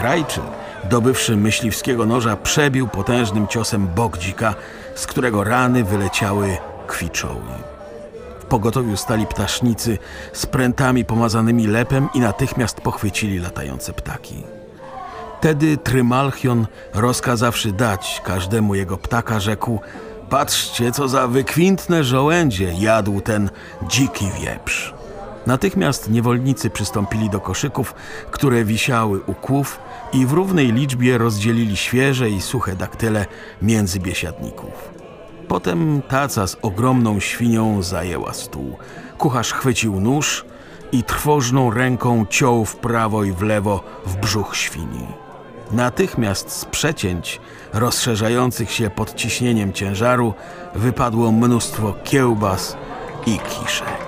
Krajczy, 0.03 0.41
dobywszy 0.85 1.37
myśliwskiego 1.37 2.07
noża, 2.07 2.37
przebił 2.37 2.89
potężnym 2.89 3.49
ciosem 3.49 3.87
bok 3.87 4.19
dzika, 4.19 4.55
z 4.95 5.07
którego 5.07 5.45
rany 5.45 5.85
wyleciały 5.85 6.57
kwiczoły. 6.87 7.51
W 8.41 8.45
pogotowiu 8.45 8.97
stali 8.97 9.27
ptasznicy 9.27 9.99
z 10.33 10.47
prętami 10.47 11.05
pomazanymi 11.05 11.67
lepem 11.67 12.09
i 12.15 12.21
natychmiast 12.21 12.81
pochwycili 12.81 13.39
latające 13.39 13.93
ptaki. 13.93 14.43
Tedy 15.41 15.77
Trymalchion, 15.77 16.67
rozkazawszy 16.95 17.73
dać 17.73 18.23
każdemu 18.25 18.75
jego 18.75 18.97
ptaka, 18.97 19.41
rzekł 19.41 19.81
Patrzcie, 20.31 20.93
co 20.93 21.09
za 21.09 21.29
wykwintne 21.29 22.05
żołędzie 22.05 22.73
jadł 22.79 23.21
ten 23.21 23.51
dziki 23.89 24.31
wieprz. 24.41 24.95
Natychmiast 25.47 26.11
niewolnicy 26.11 26.71
przystąpili 26.71 27.31
do 27.31 27.41
koszyków, 27.41 27.95
które 28.31 28.65
wisiały 28.65 29.21
u 29.27 29.35
kłów 29.35 29.79
i 30.12 30.26
w 30.26 30.33
równej 30.33 30.73
liczbie 30.73 31.19
rozdzielili 31.19 31.76
świeże 31.76 32.31
i 32.31 32.40
suche 32.40 32.76
daktyle 32.76 33.26
między 33.62 34.00
biesiadników. 34.00 34.92
Potem 35.49 36.02
taca 36.09 36.47
z 36.47 36.57
ogromną 36.62 37.21
świnią 37.21 37.83
zajęła 37.83 38.33
stół. 38.33 38.76
Kucharz 39.19 39.52
chwycił 39.52 40.00
nóż 40.00 40.45
i 40.92 41.04
trwożną 41.04 41.71
ręką 41.71 42.26
ciął 42.31 42.64
w 42.64 42.76
prawo 42.76 43.25
i 43.25 43.33
w 43.33 43.42
lewo 43.42 43.85
w 44.07 44.16
brzuch 44.16 44.57
świni. 44.57 45.07
Natychmiast 45.71 46.50
z 46.50 46.64
przecięć, 46.64 47.40
rozszerzających 47.73 48.71
się 48.71 48.90
pod 48.90 49.14
ciśnieniem 49.14 49.73
ciężaru, 49.73 50.35
wypadło 50.75 51.33
mnóstwo 51.33 51.95
kiełbas 52.04 52.76
i 53.26 53.38
kiszek. 53.38 54.02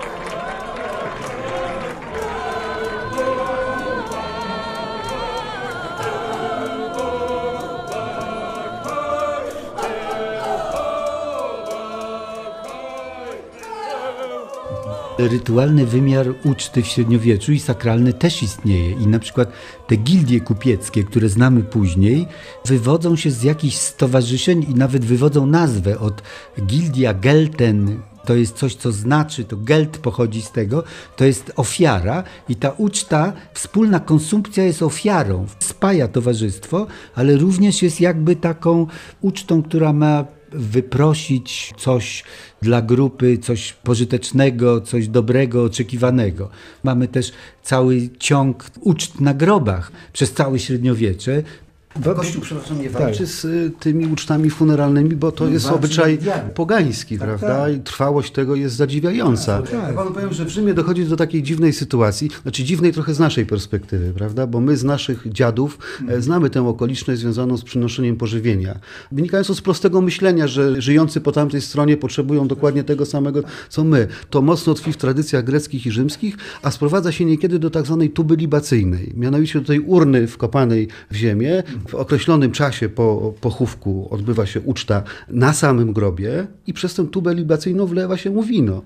Rytualny 15.27 15.85
wymiar 15.85 16.27
uczty 16.43 16.81
w 16.81 16.87
średniowieczu 16.87 17.51
i 17.51 17.59
sakralny 17.59 18.13
też 18.13 18.43
istnieje. 18.43 18.91
I 18.91 19.07
na 19.07 19.19
przykład 19.19 19.51
te 19.87 19.95
gildie 19.95 20.41
kupieckie, 20.41 21.03
które 21.03 21.29
znamy 21.29 21.63
później, 21.63 22.27
wywodzą 22.65 23.15
się 23.15 23.31
z 23.31 23.43
jakichś 23.43 23.75
stowarzyszeń 23.75 24.65
i 24.69 24.75
nawet 24.75 25.05
wywodzą 25.05 25.45
nazwę 25.45 25.99
od 25.99 26.21
gildia 26.65 27.13
Gelten, 27.13 28.01
to 28.25 28.35
jest 28.35 28.57
coś, 28.57 28.75
co 28.75 28.91
znaczy, 28.91 29.43
to 29.43 29.57
geld 29.57 29.97
pochodzi 29.97 30.41
z 30.41 30.51
tego, 30.51 30.83
to 31.15 31.25
jest 31.25 31.51
ofiara 31.55 32.23
i 32.49 32.55
ta 32.55 32.69
uczta, 32.69 33.33
wspólna 33.53 33.99
konsumpcja 33.99 34.63
jest 34.63 34.81
ofiarą, 34.81 35.45
spaja 35.59 36.07
towarzystwo, 36.07 36.87
ale 37.15 37.37
również 37.37 37.81
jest 37.81 38.01
jakby 38.01 38.35
taką 38.35 38.87
ucztą, 39.21 39.63
która 39.63 39.93
ma 39.93 40.25
wyprosić 40.55 41.73
coś 41.77 42.23
dla 42.61 42.81
grupy, 42.81 43.37
coś 43.37 43.73
pożytecznego, 43.73 44.81
coś 44.81 45.07
dobrego, 45.07 45.63
oczekiwanego. 45.63 46.49
Mamy 46.83 47.07
też 47.07 47.31
cały 47.63 48.09
ciąg 48.19 48.65
uczt 48.81 49.21
na 49.21 49.33
grobach 49.33 49.91
przez 50.13 50.33
całe 50.33 50.59
średniowiecze. 50.59 51.43
Bo, 52.03 52.15
Kościół, 52.15 52.41
przepraszam, 52.41 52.81
nie 52.81 52.89
walczy 52.89 53.19
tak. 53.19 53.27
z 53.27 53.45
y, 53.45 53.71
tymi 53.79 54.07
ucztami 54.07 54.49
funeralnymi, 54.49 55.15
bo 55.15 55.31
to 55.31 55.47
jest 55.47 55.67
obyczaj 55.67 56.17
pogański, 56.53 57.17
tak, 57.17 57.27
prawda? 57.27 57.65
Tak. 57.65 57.73
I 57.73 57.79
trwałość 57.79 58.31
tego 58.31 58.55
jest 58.55 58.75
zadziwiająca. 58.75 59.61
Tak, 59.61 59.73
ja 59.73 59.93
panu 59.93 60.11
powiem, 60.11 60.33
że 60.33 60.45
w 60.45 60.49
Rzymie 60.49 60.73
dochodzi 60.73 61.05
do 61.05 61.15
takiej 61.15 61.43
dziwnej 61.43 61.73
sytuacji, 61.73 62.29
znaczy 62.41 62.63
dziwnej 62.63 62.93
trochę 62.93 63.13
z 63.13 63.19
naszej 63.19 63.45
perspektywy, 63.45 64.13
prawda? 64.13 64.47
Bo 64.47 64.59
my 64.59 64.77
z 64.77 64.83
naszych 64.83 65.31
dziadów 65.31 65.77
hmm. 65.97 66.21
znamy 66.21 66.49
tę 66.49 66.67
okoliczność 66.67 67.19
związaną 67.19 67.57
z 67.57 67.63
przynoszeniem 67.63 68.15
pożywienia. 68.15 68.79
Wynikającą 69.11 69.53
z 69.53 69.61
prostego 69.61 70.01
myślenia, 70.01 70.47
że 70.47 70.81
żyjący 70.81 71.21
po 71.21 71.31
tamtej 71.31 71.61
stronie 71.61 71.97
potrzebują 71.97 72.47
dokładnie 72.47 72.83
tego 72.83 73.05
samego, 73.05 73.43
co 73.69 73.83
my. 73.83 74.07
To 74.29 74.41
mocno 74.41 74.73
tkwi 74.73 74.93
w 74.93 74.97
tradycjach 74.97 75.43
greckich 75.43 75.85
i 75.85 75.91
rzymskich, 75.91 76.37
a 76.61 76.71
sprowadza 76.71 77.11
się 77.11 77.25
niekiedy 77.25 77.59
do 77.59 77.69
tak 77.69 77.85
zwanej 77.85 78.09
tuby 78.09 78.35
libacyjnej, 78.35 79.13
mianowicie 79.17 79.59
do 79.59 79.65
tej 79.65 79.79
urny 79.79 80.27
wkopanej 80.27 80.87
w 81.11 81.15
ziemię, 81.15 81.63
w 81.87 81.95
określonym 81.95 82.51
czasie 82.51 82.89
po 82.89 83.33
pochówku 83.41 84.07
odbywa 84.11 84.45
się 84.45 84.61
uczta 84.61 85.03
na 85.27 85.53
samym 85.53 85.93
grobie 85.93 86.47
i 86.67 86.73
przez 86.73 86.93
tę 86.93 87.07
tubę 87.07 87.35
libacyjną 87.35 87.85
wlewa 87.85 88.17
się 88.17 88.29
mu 88.29 88.43
wino, 88.43 88.81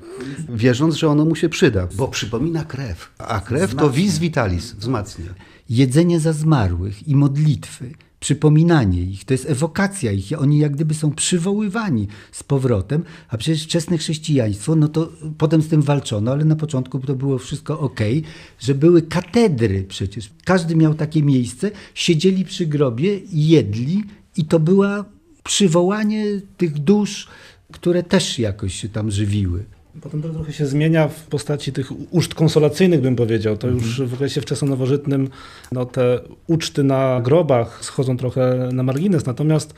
wierząc, 0.50 0.96
że 0.96 1.08
ono 1.08 1.26
mu 1.26 1.36
się 1.36 1.50
przyda, 1.50 1.88
bo 1.96 2.08
przypomina 2.08 2.64
krew, 2.64 3.12
a 3.18 3.40
krew 3.40 3.76
to 3.76 3.90
vis 3.90 4.18
vitalis, 4.18 4.74
wzmacnia. 4.74 5.34
Jedzenie 5.70 6.20
za 6.20 6.34
zmarłych 6.34 7.08
i 7.08 7.16
modlitwy– 7.16 7.92
przypominanie 8.20 9.02
ich, 9.02 9.26
to 9.26 9.34
jest 9.34 9.50
ewokacja 9.50 10.12
ich, 10.12 10.42
oni 10.42 10.60
jak 10.60 10.76
gdyby 10.76 10.94
są 10.94 11.12
przywoływani 11.12 12.08
z 12.32 12.44
powrotem, 12.44 13.04
a 13.30 13.38
przecież 13.38 13.64
wczesne 13.64 13.98
chrześcijaństwo, 13.98 14.76
no 14.76 14.88
to 14.88 15.12
potem 15.38 15.62
z 15.62 15.68
tym 15.68 15.82
walczono, 15.82 16.32
ale 16.32 16.46
na 16.46 16.56
początku 16.56 17.00
to 17.00 17.16
było 17.16 17.38
wszystko 17.38 17.80
ok, 17.80 18.00
że 18.60 18.76
były 18.76 19.02
katedry 19.02 19.84
przecież, 19.84 20.30
każdy 20.46 20.76
miał 20.76 20.94
takie 20.94 21.24
miejsce, 21.24 21.72
siedzieli 21.94 22.46
przy 22.46 22.66
grobie, 22.66 23.20
jedli 23.34 24.04
i 24.38 24.46
to 24.46 24.60
było 24.60 24.88
przywołanie 25.44 26.26
tych 26.58 26.80
dusz, 26.80 27.28
które 27.72 28.04
też 28.04 28.40
jakoś 28.40 28.74
się 28.74 28.90
tam 28.90 29.12
żywiły. 29.12 29.66
Potem 30.02 30.22
to 30.22 30.30
trochę 30.30 30.54
się 30.54 30.66
zmienia 30.66 31.08
w 31.08 31.24
postaci 31.24 31.74
tych 31.74 31.92
uszt 32.14 32.34
konsolacyjnych, 32.34 33.02
bym 33.02 33.16
powiedział. 33.16 33.58
To 33.58 33.68
już 33.68 34.02
w 34.02 34.14
okresie 34.14 34.42
wczesnonowożytnym 34.42 35.30
no, 35.72 35.86
te 35.86 36.20
uczty 36.48 36.84
na 36.84 37.22
grobach 37.24 37.80
schodzą 37.86 38.18
trochę 38.18 38.70
na 38.74 38.84
margines, 38.84 39.26
natomiast 39.26 39.74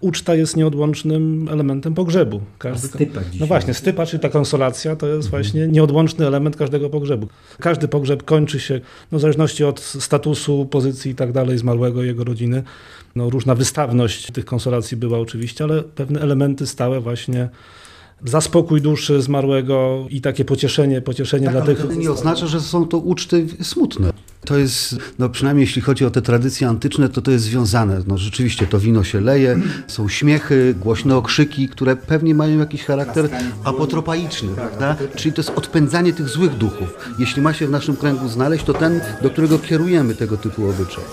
uczta 0.00 0.34
jest 0.34 0.56
nieodłącznym 0.56 1.48
elementem 1.52 1.94
pogrzebu. 1.94 2.40
Każdy, 2.58 2.88
stypa 2.88 3.20
dzisiaj. 3.20 3.40
no 3.40 3.46
właśnie, 3.46 3.74
stypa, 3.74 4.06
czyli 4.06 4.22
ta 4.22 4.28
konsolacja, 4.28 4.96
to 4.96 5.06
jest 5.06 5.30
właśnie 5.30 5.68
nieodłączny 5.68 6.26
element 6.26 6.56
każdego 6.56 6.90
pogrzebu. 6.90 7.28
Każdy 7.60 7.88
pogrzeb 7.88 8.22
kończy 8.22 8.60
się, 8.60 8.80
no 9.12 9.18
w 9.18 9.20
zależności 9.20 9.64
od 9.64 9.80
statusu, 9.80 10.66
pozycji 10.66 11.10
i 11.10 11.14
tak 11.14 11.32
dalej 11.32 11.58
zmarłego, 11.58 12.02
jego 12.02 12.24
rodziny. 12.24 12.62
No, 13.16 13.30
różna 13.30 13.54
wystawność 13.54 14.30
tych 14.30 14.44
konsolacji 14.44 14.96
była 14.96 15.18
oczywiście, 15.18 15.64
ale 15.64 15.82
pewne 15.82 16.20
elementy 16.20 16.66
stałe 16.66 17.00
właśnie 17.00 17.48
za 18.24 18.40
spokój 18.40 18.80
duszy 18.80 19.22
zmarłego 19.22 20.06
i 20.10 20.20
takie 20.20 20.44
pocieszenie, 20.44 21.00
pocieszenie 21.00 21.44
Tak, 21.46 21.54
dla 21.54 21.62
ale 21.62 21.74
tych... 21.74 21.86
to 21.86 21.94
nie 21.94 22.10
oznacza, 22.10 22.46
że 22.46 22.60
są 22.60 22.86
to 22.88 22.98
uczty 22.98 23.46
smutne. 23.62 24.12
To 24.44 24.58
jest, 24.58 24.96
no 25.18 25.28
przynajmniej 25.28 25.66
jeśli 25.66 25.82
chodzi 25.82 26.04
o 26.04 26.10
te 26.10 26.22
tradycje 26.22 26.68
antyczne, 26.68 27.08
to 27.08 27.22
to 27.22 27.30
jest 27.30 27.44
związane. 27.44 28.02
No 28.06 28.18
rzeczywiście 28.18 28.66
to 28.66 28.78
wino 28.78 29.04
się 29.04 29.20
leje, 29.20 29.60
są 29.86 30.08
śmiechy, 30.08 30.74
głośne 30.80 31.16
okrzyki, 31.16 31.68
które 31.68 31.96
pewnie 31.96 32.34
mają 32.34 32.58
jakiś 32.58 32.84
charakter 32.84 33.28
apotropaiczny, 33.64 34.48
prawda? 34.48 34.96
Czyli 35.16 35.34
to 35.34 35.40
jest 35.40 35.52
odpędzanie 35.56 36.12
tych 36.12 36.28
złych 36.28 36.54
duchów. 36.58 36.96
Jeśli 37.18 37.42
ma 37.42 37.52
się 37.52 37.66
w 37.66 37.70
naszym 37.70 37.96
kręgu 37.96 38.28
znaleźć, 38.28 38.64
to 38.64 38.74
ten, 38.74 39.00
do 39.22 39.30
którego 39.30 39.58
kierujemy 39.58 40.14
tego 40.14 40.36
typu 40.36 40.68
obyczaj. 40.68 41.04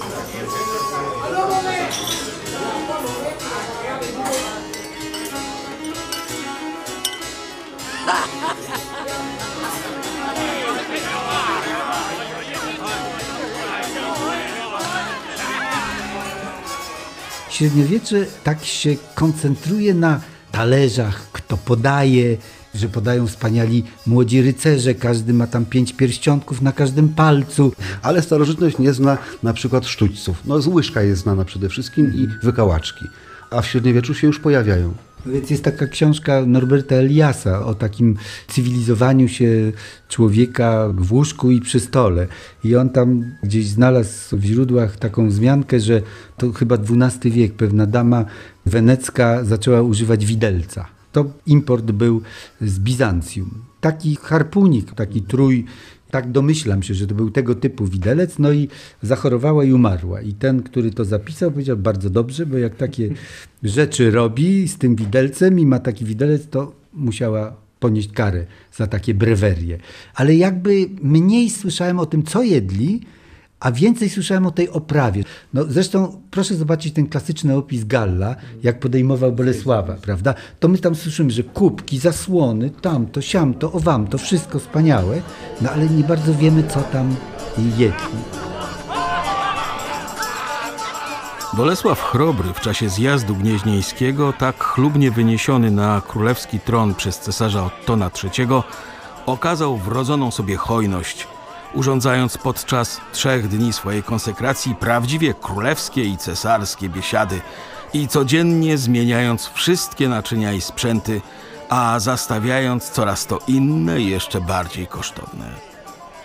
Średniowiecze 17.60 18.25
tak 18.44 18.66
się 18.66 18.96
koncentruje 19.16 19.94
na 19.94 20.22
talerzach, 20.51 21.32
kto 21.32 21.58
podaje, 21.58 22.38
że 22.75 22.89
podają 22.89 23.28
wspaniali 23.28 23.84
młodzi 24.06 24.42
rycerze, 24.42 24.96
każdy 24.96 25.34
ma 25.34 25.48
tam 25.48 25.66
pięć 25.66 25.94
pierścionków 25.94 26.62
na 26.62 26.72
każdym 26.72 27.10
palcu. 27.10 27.74
Ale 28.01 28.22
starożytność 28.22 28.78
nie 28.78 28.94
zna 28.94 29.18
na 29.44 29.54
przykład 29.54 29.88
sztućców. 29.88 30.38
No 30.46 30.62
z 30.62 30.68
łyżka 30.68 31.01
jest 31.01 31.22
znana 31.22 31.46
przede 31.46 31.70
wszystkim 31.70 32.13
i 32.16 32.46
wykałaczki. 32.46 33.06
A 33.51 33.62
w 33.62 33.68
średniowieczu 33.68 34.13
się 34.13 34.28
już 34.28 34.39
pojawiają. 34.39 34.94
Więc 35.26 35.50
jest 35.50 35.64
taka 35.64 35.88
książka 35.88 36.46
Norberta 36.46 36.96
Eliasa 36.96 37.66
o 37.66 37.76
takim 37.76 38.16
cywilizowaniu 38.48 39.28
się 39.28 39.72
człowieka 40.10 40.90
w 40.98 41.14
łóżku 41.14 41.52
i 41.52 41.62
przy 41.62 41.80
stole. 41.80 42.28
I 42.64 42.76
on 42.76 42.90
tam 42.90 43.24
gdzieś 43.44 43.68
znalazł 43.68 44.38
w 44.38 44.44
źródłach 44.44 44.98
taką 44.98 45.30
wzmiankę, 45.30 45.80
że 45.80 46.02
to 46.38 46.52
chyba 46.52 46.76
XII 46.76 47.32
wiek, 47.32 47.54
pewna 47.54 47.86
dama 47.86 48.26
wenecka 48.66 49.44
zaczęła 49.44 49.82
używać 49.82 50.26
widelca. 50.26 50.86
To 51.12 51.26
import 51.46 51.92
był 51.92 52.22
z 52.62 52.80
Bizancjum. 52.80 53.50
Taki 53.82 54.16
harpunik, 54.16 54.94
taki 54.94 55.22
trój, 55.22 55.66
tak 56.12 56.32
domyślam 56.32 56.84
się, 56.84 56.94
że 56.94 57.08
to 57.08 57.16
był 57.16 57.32
tego 57.32 57.56
typu 57.56 57.86
widelec, 57.86 58.39
no 58.39 58.51
i 58.51 58.68
zachorowała 59.01 59.63
i 59.63 59.74
umarła. 59.74 60.22
I 60.22 60.34
ten, 60.34 60.63
który 60.63 60.92
to 60.92 61.06
zapisał, 61.06 61.51
powiedział 61.51 61.78
bardzo 61.78 62.10
dobrze, 62.10 62.46
bo 62.46 62.58
jak 62.58 62.75
takie 62.75 63.10
rzeczy 63.63 64.12
robi 64.12 64.68
z 64.68 64.78
tym 64.78 64.96
widelcem 64.96 65.60
i 65.60 65.66
ma 65.66 65.80
taki 65.80 66.06
widelec, 66.06 66.48
to 66.48 66.74
musiała 66.94 67.56
ponieść 67.80 68.12
karę 68.12 68.46
za 68.74 68.88
takie 68.88 69.13
brewerie. 69.13 69.78
Ale 70.16 70.36
jakby 70.36 70.89
mniej 71.01 71.50
słyszałem 71.50 72.00
o 72.00 72.06
tym, 72.06 72.24
co 72.24 72.44
jedli, 72.44 73.01
a 73.60 73.72
więcej 73.72 74.10
słyszałem 74.10 74.46
o 74.46 74.51
tej 74.51 74.70
oprawie. 74.70 75.24
No 75.54 75.63
zresztą 75.68 76.22
proszę 76.32 76.56
zobaczyć 76.56 76.94
ten 76.94 77.08
klasyczny 77.08 77.56
opis 77.56 77.84
Galla, 77.84 78.36
jak 78.63 78.80
podejmował 78.80 79.32
Bolesława, 79.32 79.94
prawda? 79.94 80.34
To 80.60 80.68
my 80.68 80.78
tam 80.78 80.96
słyszymy, 80.96 81.32
że 81.32 81.44
kubki, 81.44 82.00
zasłony, 82.00 82.70
tam, 82.70 83.08
to 83.08 83.22
siam, 83.22 83.54
to 83.54 83.72
owam, 83.72 84.08
to 84.08 84.18
wszystko 84.18 84.60
wspaniałe, 84.60 85.22
no 85.62 85.70
ale 85.70 85.89
nie 85.89 86.04
bardzo 86.04 86.34
wiemy, 86.34 86.63
co 86.63 86.82
tam 86.82 87.16
jedli. 87.78 88.20
Bolesław 91.54 92.01
Chrobry 92.01 92.54
w 92.54 92.60
czasie 92.60 92.89
zjazdu 92.89 93.36
gnieźnieńskiego, 93.36 94.34
tak 94.34 94.63
chlubnie 94.63 95.12
wyniesiony 95.12 95.72
na 95.72 96.01
królewski 96.08 96.60
tron 96.60 96.96
przez 96.96 97.20
cesarza 97.20 97.66
Ottona 97.66 98.12
III, 98.24 98.48
okazał 99.25 99.78
wrodzoną 99.78 100.32
sobie 100.32 100.56
hojność, 100.56 101.28
urządzając 101.74 102.38
podczas 102.38 103.02
trzech 103.12 103.48
dni 103.48 103.74
swojej 103.74 104.04
konsekracji 104.04 104.75
prawdziwie 104.75 105.34
królewskie 105.34 106.03
i 106.03 106.18
cesarskie 106.18 106.90
biesiady 106.90 107.42
i 107.94 108.08
codziennie 108.08 108.77
zmieniając 108.77 109.48
wszystkie 109.48 110.10
naczynia 110.10 110.53
i 110.53 110.62
sprzęty, 110.62 111.22
a 111.70 112.00
zastawiając 112.00 112.90
coraz 112.90 113.25
to 113.25 113.40
inne 113.48 114.01
i 114.01 114.10
jeszcze 114.10 114.42
bardziej 114.42 114.88
kosztowne. 114.88 115.70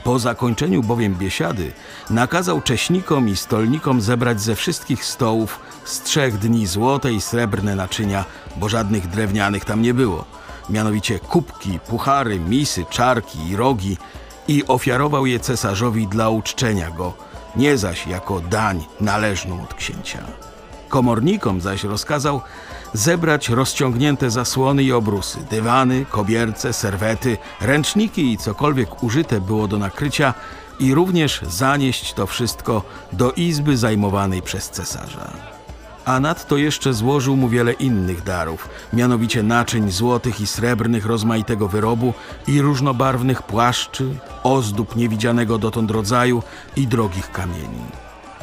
Po 0.04 0.18
zakończeniu 0.18 0.82
bowiem 0.82 1.14
biesiady 1.14 1.72
nakazał 2.10 2.60
cześnikom 2.60 3.28
i 3.28 3.36
stolnikom 3.36 4.00
zebrać 4.00 4.40
ze 4.40 4.56
wszystkich 4.56 5.04
stołów 5.04 5.60
z 5.84 6.02
trzech 6.02 6.38
dni 6.38 6.66
złote 6.66 7.12
i 7.12 7.20
srebrne 7.20 7.76
naczynia, 7.76 8.24
bo 8.56 8.68
żadnych 8.68 9.08
drewnianych 9.08 9.64
tam 9.64 9.82
nie 9.82 9.94
było. 9.94 10.24
Mianowicie 10.70 11.18
kubki, 11.18 11.78
puchary, 11.88 12.40
misy, 12.40 12.84
czarki 12.90 13.48
i 13.48 13.56
rogi 13.56 13.96
i 14.48 14.64
ofiarował 14.66 15.26
je 15.26 15.40
cesarzowi 15.40 16.08
dla 16.08 16.30
uczczenia 16.30 16.90
go, 16.90 17.12
nie 17.56 17.78
zaś 17.78 18.06
jako 18.06 18.40
dań 18.40 18.84
należną 19.00 19.62
od 19.62 19.74
księcia. 19.74 20.18
Komornikom 20.88 21.60
zaś 21.60 21.84
rozkazał 21.84 22.40
zebrać 22.92 23.48
rozciągnięte 23.48 24.30
zasłony 24.30 24.82
i 24.82 24.92
obrusy, 24.92 25.38
dywany, 25.50 26.06
kobierce, 26.10 26.72
serwety, 26.72 27.36
ręczniki 27.60 28.32
i 28.32 28.38
cokolwiek 28.38 29.02
użyte 29.02 29.40
było 29.40 29.68
do 29.68 29.78
nakrycia 29.78 30.34
i 30.80 30.94
również 30.94 31.40
zanieść 31.42 32.12
to 32.12 32.26
wszystko 32.26 32.82
do 33.12 33.32
izby 33.32 33.76
zajmowanej 33.76 34.42
przez 34.42 34.70
cesarza. 34.70 35.53
A 36.04 36.20
nadto 36.20 36.56
jeszcze 36.56 36.94
złożył 36.94 37.36
mu 37.36 37.48
wiele 37.48 37.72
innych 37.72 38.22
darów, 38.22 38.68
mianowicie 38.92 39.42
naczyń 39.42 39.90
złotych 39.90 40.40
i 40.40 40.46
srebrnych 40.46 41.06
rozmaitego 41.06 41.68
wyrobu 41.68 42.14
i 42.46 42.60
różnobarwnych 42.60 43.42
płaszczy, 43.42 44.16
ozdób 44.42 44.96
niewidzianego 44.96 45.58
dotąd 45.58 45.90
rodzaju 45.90 46.42
i 46.76 46.86
drogich 46.86 47.32
kamieni. 47.32 47.84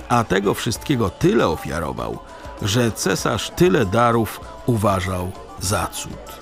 A 0.10 0.24
tego 0.24 0.54
wszystkiego 0.54 1.10
tyle 1.10 1.47
ofiarował, 1.47 2.19
że 2.62 2.91
cesarz 2.91 3.50
tyle 3.50 3.86
darów 3.86 4.41
uważał 4.65 5.32
za 5.60 5.88
cud. 5.88 6.41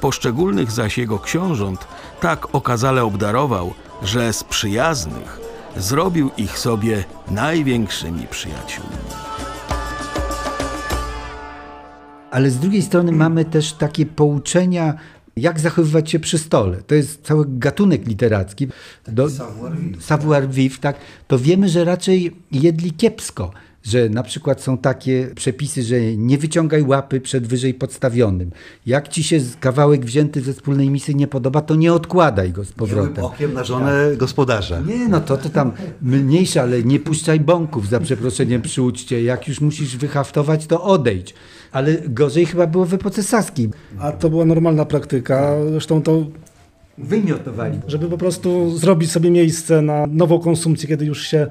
Poszczególnych 0.00 0.70
zaś 0.70 0.98
jego 0.98 1.18
książąt 1.18 1.86
tak 2.20 2.54
okazale 2.54 3.04
obdarował, 3.04 3.74
że 4.02 4.32
z 4.32 4.44
przyjaznych 4.44 5.40
zrobił 5.76 6.30
ich 6.36 6.58
sobie 6.58 7.04
największymi 7.30 8.26
przyjaciółmi. 8.26 9.25
Ale 12.36 12.50
z 12.50 12.58
drugiej 12.58 12.82
strony 12.82 13.12
mamy 13.12 13.44
też 13.44 13.72
takie 13.72 14.06
pouczenia, 14.06 14.94
jak 15.36 15.60
zachowywać 15.60 16.10
się 16.10 16.18
przy 16.18 16.38
stole. 16.38 16.82
To 16.86 16.94
jest 16.94 17.22
cały 17.22 17.44
gatunek 17.48 18.06
literacki. 18.06 18.68
Do, 19.08 19.28
savoir 20.00 20.48
vivre, 20.48 20.78
tak. 20.80 20.96
To 21.28 21.38
wiemy, 21.38 21.68
że 21.68 21.84
raczej 21.84 22.36
jedli 22.52 22.92
kiepsko 22.92 23.50
że 23.86 24.08
na 24.08 24.22
przykład 24.22 24.62
są 24.62 24.78
takie 24.78 25.30
przepisy, 25.34 25.82
że 25.82 26.16
nie 26.16 26.38
wyciągaj 26.38 26.82
łapy 26.82 27.20
przed 27.20 27.46
wyżej 27.46 27.74
podstawionym. 27.74 28.50
Jak 28.86 29.08
ci 29.08 29.22
się 29.22 29.40
kawałek 29.60 30.04
wzięty 30.04 30.40
ze 30.40 30.52
wspólnej 30.52 30.90
misy 30.90 31.14
nie 31.14 31.26
podoba, 31.26 31.60
to 31.60 31.74
nie 31.74 31.92
odkładaj 31.92 32.52
go 32.52 32.64
z 32.64 32.72
powrotem. 32.72 33.24
Okiem 33.24 33.54
na 33.54 33.64
żonę 33.64 34.16
gospodarza. 34.16 34.80
Nie, 34.80 35.08
no 35.08 35.20
to, 35.20 35.36
to 35.36 35.48
tam 35.48 35.72
mniejsze, 36.02 36.62
ale 36.62 36.82
nie 36.82 37.00
puszczaj 37.00 37.40
bąków 37.40 37.88
za 37.88 38.00
przeproszeniem 38.00 38.62
przy 38.62 38.82
uczcie. 38.82 39.22
Jak 39.22 39.48
już 39.48 39.60
musisz 39.60 39.96
wyhaftować, 39.96 40.66
to 40.66 40.82
odejdź. 40.82 41.34
Ale 41.76 41.96
gorzej 42.08 42.46
chyba 42.46 42.66
było 42.66 42.84
w 42.84 42.94
epoce 42.94 43.22
saskiej. 43.22 43.70
A 43.98 44.12
to 44.12 44.30
była 44.30 44.44
normalna 44.44 44.84
praktyka, 44.84 45.56
zresztą 45.70 46.02
to 46.02 46.26
Wymiotowali. 46.98 47.78
żeby 47.86 48.08
po 48.08 48.18
prostu 48.18 48.78
zrobić 48.78 49.10
sobie 49.10 49.30
miejsce 49.30 49.82
na 49.82 50.06
nową 50.06 50.38
konsumpcję, 50.38 50.88
kiedy 50.88 51.04
już 51.04 51.22
się 51.26 51.46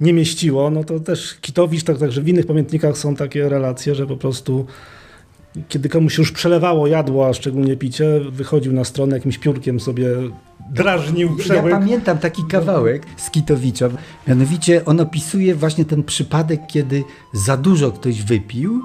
nie 0.00 0.12
mieściło, 0.12 0.70
no 0.70 0.84
to 0.84 1.00
też 1.00 1.34
Kitowicz, 1.40 1.84
tak, 1.84 1.98
także 1.98 2.22
w 2.22 2.28
innych 2.28 2.46
pamiętnikach 2.46 2.98
są 2.98 3.16
takie 3.16 3.48
relacje, 3.48 3.94
że 3.94 4.06
po 4.06 4.16
prostu 4.16 4.66
kiedy 5.68 5.88
komuś 5.88 6.18
już 6.18 6.32
przelewało 6.32 6.86
jadło, 6.86 7.28
a 7.28 7.34
szczególnie 7.34 7.76
picie, 7.76 8.20
wychodził 8.30 8.72
na 8.72 8.84
stronę 8.84 9.16
jakimś 9.16 9.38
piórkiem 9.38 9.80
sobie 9.80 10.08
drażnił 10.70 11.36
przełyk. 11.36 11.72
Ja 11.72 11.78
pamiętam 11.78 12.18
taki 12.18 12.42
kawałek 12.44 13.02
z 13.16 13.30
Kitowicza. 13.30 13.88
Mianowicie 14.28 14.84
on 14.84 15.00
opisuje 15.00 15.54
właśnie 15.54 15.84
ten 15.84 16.02
przypadek, 16.02 16.60
kiedy 16.68 17.04
za 17.34 17.56
dużo 17.56 17.92
ktoś 17.92 18.22
wypił 18.22 18.82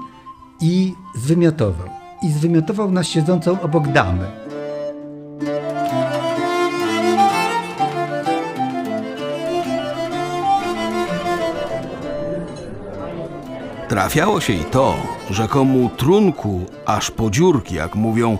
i 0.62 0.94
zwymiotował. 1.14 1.88
I 2.22 2.32
zwymiotował 2.32 2.90
na 2.90 3.04
siedzącą 3.04 3.60
obok 3.60 3.88
damę. 3.88 4.26
Trafiało 13.88 14.40
się 14.40 14.52
i 14.52 14.64
to, 14.64 14.94
że 15.30 15.48
komu 15.48 15.90
trunku 15.96 16.60
aż 16.86 17.10
po 17.10 17.30
dziurki, 17.30 17.74
jak 17.74 17.94
mówią, 17.94 18.38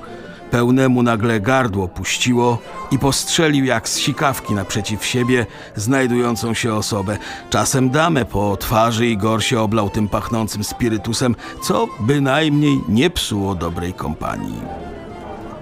pełnemu 0.53 1.03
nagle 1.03 1.41
gardło 1.41 1.89
puściło 1.89 2.59
i 2.91 2.99
postrzelił 2.99 3.65
jak 3.65 3.89
z 3.89 3.99
sikawki 3.99 4.55
naprzeciw 4.55 5.05
siebie 5.05 5.47
znajdującą 5.77 6.55
się 6.55 6.75
osobę. 6.75 7.19
Czasem 7.51 7.91
damę 7.91 8.25
po 8.25 8.57
twarzy 8.57 9.07
i 9.07 9.17
gor 9.17 9.43
się 9.43 9.61
oblał 9.61 9.91
tym 9.91 10.09
pachnącym 10.09 10.65
spirytusem, 10.65 11.37
co 11.63 11.87
bynajmniej 12.01 12.81
nie 12.89 13.11
psuło 13.11 13.55
dobrej 13.55 13.95
kompanii. 13.95 14.63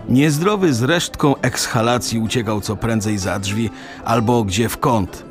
Niezdrowy 0.08 0.74
z 0.74 0.82
resztką 0.82 1.36
ekshalacji 1.36 2.18
uciekał 2.18 2.60
co 2.60 2.76
prędzej 2.76 3.18
za 3.18 3.38
drzwi 3.38 3.70
albo 4.04 4.44
gdzie 4.44 4.68
w 4.68 4.78
kąt. 4.78 5.24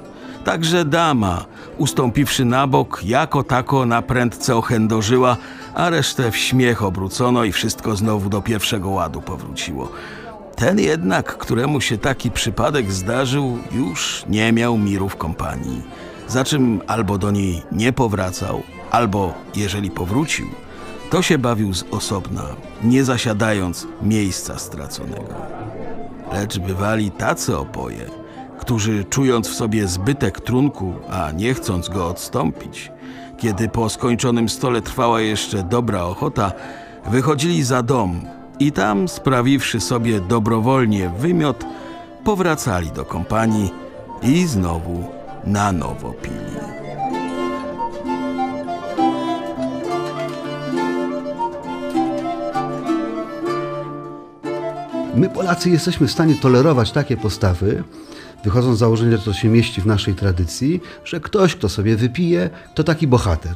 Także 0.44 0.86
dama, 0.86 1.46
ustąpiwszy 1.78 2.46
na 2.46 2.68
bok, 2.68 3.02
jako 3.06 3.44
tako 3.44 3.86
na 3.86 4.02
prędce 4.02 4.56
ochędożyła, 4.56 5.38
a 5.74 5.90
resztę 5.90 6.32
w 6.32 6.38
śmiech 6.38 6.84
obrócono 6.84 7.44
i 7.44 7.52
wszystko 7.52 7.96
znowu 7.96 8.30
do 8.30 8.42
pierwszego 8.42 8.90
ładu 8.90 9.22
powróciło. 9.22 9.92
Ten 10.56 10.80
jednak, 10.80 11.38
któremu 11.38 11.82
się 11.82 11.98
taki 11.98 12.32
przypadek 12.32 12.92
zdarzył, 12.92 13.58
już 13.72 14.24
nie 14.30 14.52
miał 14.52 14.78
miru 14.78 15.10
w 15.10 15.16
kompanii. 15.16 15.82
Za 16.28 16.44
czym 16.44 16.82
albo 16.88 17.18
do 17.18 17.32
niej 17.32 17.62
nie 17.72 17.94
powracał, 17.94 18.64
albo 18.92 19.34
jeżeli 19.56 19.92
powrócił, 19.92 20.48
to 21.10 21.22
się 21.22 21.38
bawił 21.38 21.74
z 21.74 21.84
osobna, 21.92 22.44
nie 22.84 23.04
zasiadając 23.04 23.88
miejsca 24.02 24.60
straconego. 24.60 25.34
Lecz 26.34 26.60
bywali 26.60 27.12
tacy 27.12 27.58
opoje, 27.58 28.10
którzy 28.60 29.04
czując 29.04 29.48
w 29.48 29.56
sobie 29.56 29.88
zbytek 29.88 30.42
trunku, 30.42 30.94
a 31.10 31.32
nie 31.32 31.54
chcąc 31.54 31.90
go 31.90 32.08
odstąpić, 32.08 32.92
kiedy 33.40 33.70
po 33.70 33.90
skończonym 33.90 34.50
stole 34.50 34.82
trwała 34.82 35.22
jeszcze 35.22 35.64
dobra 35.64 36.04
ochota, 36.04 36.52
wychodzili 37.06 37.64
za 37.64 37.84
dom 37.84 38.22
i 38.60 38.72
tam, 38.72 39.08
sprawiwszy 39.08 39.80
sobie 39.80 40.22
dobrowolnie 40.22 41.12
wymiot, 41.18 41.66
powracali 42.24 42.92
do 42.92 43.06
kompanii 43.06 43.72
i 44.24 44.46
znowu 44.46 45.04
na 45.44 45.72
nowo 45.72 46.14
pili. 46.14 46.36
My 55.16 55.30
Polacy 55.30 55.70
jesteśmy 55.70 56.08
w 56.08 56.12
stanie 56.12 56.36
tolerować 56.36 56.92
takie 56.92 57.18
postawy, 57.18 57.84
wychodząc 58.44 58.76
z 58.76 58.80
założenia, 58.80 59.18
że 59.18 59.24
to 59.24 59.34
się 59.34 59.50
mieści 59.50 59.82
w 59.82 59.86
naszej 59.86 60.16
tradycji, 60.16 60.82
że 61.06 61.20
ktoś, 61.20 61.56
kto 61.56 61.70
sobie 61.70 61.96
wypije, 61.96 62.50
to 62.76 62.84
taki 62.84 63.08
bohater. 63.08 63.56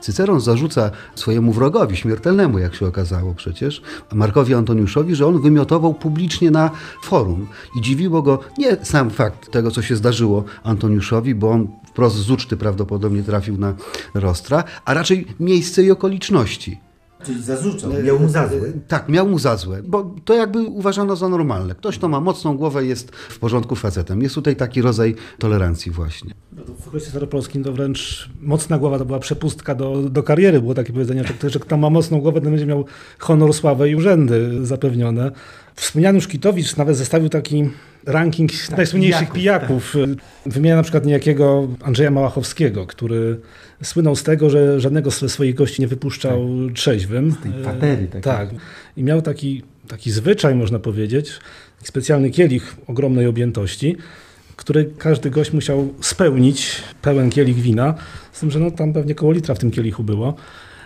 Cyceron 0.00 0.40
zarzuca 0.40 0.90
swojemu 1.14 1.52
wrogowi, 1.52 1.96
śmiertelnemu, 1.96 2.58
jak 2.58 2.74
się 2.74 2.86
okazało 2.86 3.34
przecież, 3.34 3.82
Markowi 4.12 4.54
Antoniuszowi, 4.54 5.14
że 5.14 5.26
on 5.26 5.42
wymiotował 5.42 5.94
publicznie 5.94 6.50
na 6.50 6.70
forum. 7.02 7.46
I 7.78 7.80
dziwiło 7.80 8.22
go 8.22 8.38
nie 8.58 8.76
sam 8.82 9.10
fakt 9.10 9.50
tego, 9.50 9.70
co 9.70 9.82
się 9.82 9.96
zdarzyło 9.96 10.44
Antoniuszowi, 10.62 11.34
bo 11.34 11.50
on 11.50 11.68
wprost 11.86 12.16
z 12.16 12.30
uczty 12.30 12.56
prawdopodobnie 12.56 13.22
trafił 13.22 13.58
na 13.58 13.74
Rostra, 14.14 14.64
a 14.84 14.94
raczej 14.94 15.26
miejsce 15.40 15.82
i 15.82 15.90
okoliczności. 15.90 16.83
Czyli 17.26 17.42
zarzucał, 17.42 17.90
miał 18.02 18.20
mu 18.20 18.28
za 18.28 18.48
złe. 18.48 18.72
Tak, 18.88 19.08
miał 19.08 19.28
mu 19.28 19.38
za 19.38 19.56
złe, 19.56 19.82
bo 19.82 20.14
to 20.24 20.34
jakby 20.34 20.62
uważano 20.62 21.16
za 21.16 21.28
normalne. 21.28 21.74
Ktoś, 21.74 21.98
kto 21.98 22.08
ma 22.08 22.20
mocną 22.20 22.56
głowę, 22.56 22.86
jest 22.86 23.16
w 23.16 23.38
porządku 23.38 23.76
facetem. 23.76 24.22
Jest 24.22 24.34
tutaj 24.34 24.56
taki 24.56 24.82
rodzaj 24.82 25.14
tolerancji 25.38 25.92
właśnie. 25.92 26.34
W 26.78 26.88
okresie 26.88 27.06
staropolskim 27.06 27.64
to 27.64 27.72
wręcz 27.72 28.30
mocna 28.40 28.78
głowa 28.78 28.98
to 28.98 29.04
była 29.04 29.18
przepustka 29.18 29.74
do, 29.74 30.02
do 30.10 30.22
kariery. 30.22 30.60
Było 30.60 30.74
takie 30.74 30.92
powiedzenie, 30.92 31.24
że, 31.42 31.50
że 31.50 31.58
kto 31.58 31.76
ma 31.76 31.90
mocną 31.90 32.20
głowę, 32.20 32.40
ten 32.40 32.50
będzie 32.50 32.66
miał 32.66 32.84
honor, 33.18 33.54
sławę 33.54 33.88
i 33.88 33.96
urzędy 33.96 34.66
zapewnione. 34.66 35.32
Wspomniany 35.74 36.20
Szkitowicz 36.20 36.76
nawet 36.76 36.96
zestawił 36.96 37.28
taki 37.28 37.70
ranking 38.06 38.50
najsłynniejszych 38.76 39.32
pijaków. 39.32 39.92
pijaków. 39.92 40.16
Wymienia 40.46 40.76
na 40.76 40.82
przykład 40.82 41.06
niejakiego 41.06 41.68
Andrzeja 41.82 42.10
Małachowskiego, 42.10 42.86
który 42.86 43.40
słynął 43.82 44.16
z 44.16 44.22
tego, 44.22 44.50
że 44.50 44.80
żadnego 44.80 45.10
ze 45.10 45.28
swoich 45.28 45.54
gości 45.54 45.82
nie 45.82 45.88
wypuszczał 45.88 46.48
tak. 46.66 46.76
trzeźwym. 46.76 47.32
Z 47.32 47.38
tej 47.42 47.52
patery. 47.52 48.08
Tak. 48.22 48.48
I 48.96 49.02
miał 49.02 49.22
taki, 49.22 49.62
taki 49.88 50.10
zwyczaj, 50.10 50.54
można 50.54 50.78
powiedzieć, 50.78 51.32
specjalny 51.82 52.30
kielich 52.30 52.76
ogromnej 52.86 53.26
objętości, 53.26 53.96
który 54.56 54.90
każdy 54.98 55.30
gość 55.30 55.52
musiał 55.52 55.94
spełnić, 56.00 56.82
pełen 57.02 57.30
kielich 57.30 57.56
wina, 57.56 57.94
z 58.32 58.40
tym, 58.40 58.50
że 58.50 58.58
no, 58.58 58.70
tam 58.70 58.92
pewnie 58.92 59.14
koło 59.14 59.32
litra 59.32 59.54
w 59.54 59.58
tym 59.58 59.70
kielichu 59.70 60.04
było 60.04 60.36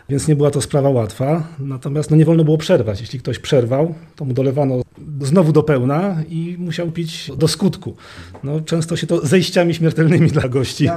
więc 0.09 0.29
nie 0.29 0.37
była 0.37 0.51
to 0.51 0.61
sprawa 0.61 0.89
łatwa. 0.89 1.49
Natomiast 1.59 2.11
no, 2.11 2.17
nie 2.17 2.25
wolno 2.25 2.45
było 2.45 2.59
przerwać. 2.59 3.01
Jeśli 3.01 3.19
ktoś 3.19 3.39
przerwał, 3.39 3.95
to 4.17 4.25
mu 4.25 4.35
dolewano 4.35 4.83
znowu 5.21 5.53
do 5.53 5.63
pełna 5.63 6.17
i 6.29 6.57
musiał 6.59 6.91
pić 6.91 7.31
do 7.37 7.49
skutku. 7.49 7.97
No, 8.45 8.61
często 8.61 8.97
się 8.97 9.07
to 9.07 9.27
zejściami 9.27 9.75
śmiertelnymi 9.75 10.31
dla 10.31 10.49
gości. 10.49 10.89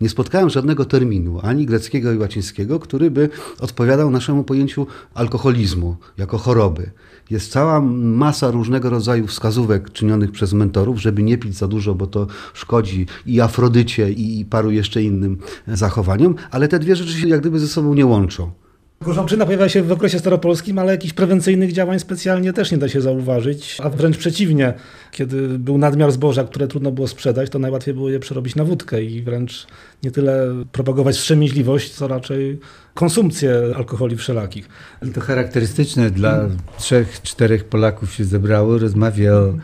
Nie 0.00 0.08
spotkałem 0.08 0.50
żadnego 0.50 0.84
terminu, 0.84 1.40
ani 1.42 1.66
greckiego 1.66 2.12
i 2.12 2.18
łacińskiego, 2.18 2.80
który 2.80 3.10
by 3.10 3.28
odpowiadał 3.60 4.10
naszemu 4.10 4.44
pojęciu 4.44 4.86
alkoholizmu 5.14 5.96
jako 6.18 6.38
choroby. 6.38 6.90
Jest 7.30 7.52
cała 7.52 7.80
masa 7.80 8.50
różnego 8.50 8.90
rodzaju 8.90 9.26
wskazówek 9.26 9.92
czynionych 9.92 10.30
przez 10.32 10.52
mentorów, 10.52 11.00
żeby 11.00 11.22
nie 11.22 11.38
pić 11.38 11.56
za 11.56 11.68
dużo, 11.68 11.94
bo 11.94 12.06
to 12.06 12.26
szkodzi 12.54 13.06
i 13.26 13.40
Afrodycie, 13.40 14.10
i 14.10 14.44
paru 14.44 14.70
jeszcze 14.70 15.02
innym 15.02 15.38
zachowaniom, 15.68 16.34
ale 16.50 16.68
te 16.68 16.78
dwie 16.78 16.96
rzeczy 16.96 17.12
się 17.12 17.28
jak 17.28 17.40
gdyby 17.40 17.58
ze 17.58 17.68
sobą 17.68 17.94
nie 17.94 18.06
łączą. 18.06 18.63
Gorzałczyna 19.04 19.46
pojawia 19.46 19.68
się 19.68 19.82
w 19.82 19.92
okresie 19.92 20.18
staropolskim, 20.18 20.78
ale 20.78 20.92
jakichś 20.92 21.14
prewencyjnych 21.14 21.72
działań 21.72 21.98
specjalnie 21.98 22.52
też 22.52 22.72
nie 22.72 22.78
da 22.78 22.88
się 22.88 23.00
zauważyć, 23.00 23.78
a 23.82 23.88
wręcz 23.90 24.16
przeciwnie, 24.16 24.74
kiedy 25.10 25.58
był 25.58 25.78
nadmiar 25.78 26.12
zboża, 26.12 26.44
które 26.44 26.68
trudno 26.68 26.92
było 26.92 27.08
sprzedać, 27.08 27.50
to 27.50 27.58
najłatwiej 27.58 27.94
było 27.94 28.10
je 28.10 28.20
przerobić 28.20 28.54
na 28.54 28.64
wódkę 28.64 29.02
i 29.02 29.22
wręcz 29.22 29.66
nie 30.02 30.10
tyle 30.10 30.46
propagować 30.72 31.16
wstrzemięźliwość, 31.16 31.92
co 31.92 32.08
raczej 32.08 32.58
konsumpcję 32.94 33.62
alkoholi 33.76 34.16
wszelakich. 34.16 34.68
To 35.14 35.20
charakterystyczne 35.20 36.10
dla 36.10 36.48
trzech, 36.78 37.22
czterech 37.22 37.64
Polaków 37.64 38.14
się 38.14 38.24
zebrało, 38.24 38.78
rozmawia 38.78 39.32
o 39.32 39.54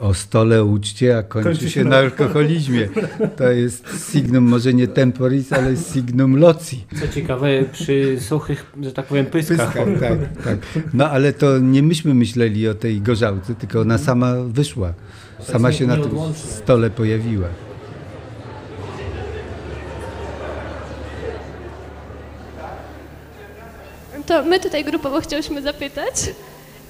o 0.00 0.14
stole, 0.14 0.64
uczcie, 0.64 1.18
a 1.18 1.22
kończy, 1.22 1.50
kończy 1.50 1.70
się 1.70 1.84
na 1.84 1.96
alkoholizmie. 1.96 2.88
To 3.36 3.50
jest 3.50 4.12
signum 4.12 4.44
może 4.44 4.74
nie 4.74 4.88
temporis, 4.88 5.52
ale 5.52 5.76
signum 5.76 6.36
loci. 6.36 6.84
Co 7.00 7.08
ciekawe, 7.08 7.48
przy 7.72 8.20
suchych, 8.20 8.72
że 8.82 8.92
tak 8.92 9.06
powiem, 9.06 9.26
pyskach. 9.26 9.72
pyskach 9.72 9.88
tak, 10.00 10.44
tak. 10.44 10.58
No 10.94 11.10
ale 11.10 11.32
to 11.32 11.58
nie 11.58 11.82
myśmy 11.82 12.14
myśleli 12.14 12.68
o 12.68 12.74
tej 12.74 13.00
gorzałce, 13.00 13.54
tylko 13.54 13.80
ona 13.80 13.98
sama 13.98 14.34
wyszła. 14.34 14.92
Sama 15.40 15.72
się 15.72 15.86
na 15.86 15.96
tym 15.96 16.12
stole 16.34 16.90
pojawiła. 16.90 17.48
To 24.26 24.44
my 24.44 24.60
tutaj 24.60 24.84
grupowo 24.84 25.20
chcieliśmy 25.20 25.62
zapytać, 25.62 26.14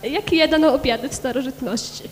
jakie 0.02 0.36
jadano 0.36 0.74
obiady 0.74 1.08
w 1.08 1.14
starożytności? 1.14 2.04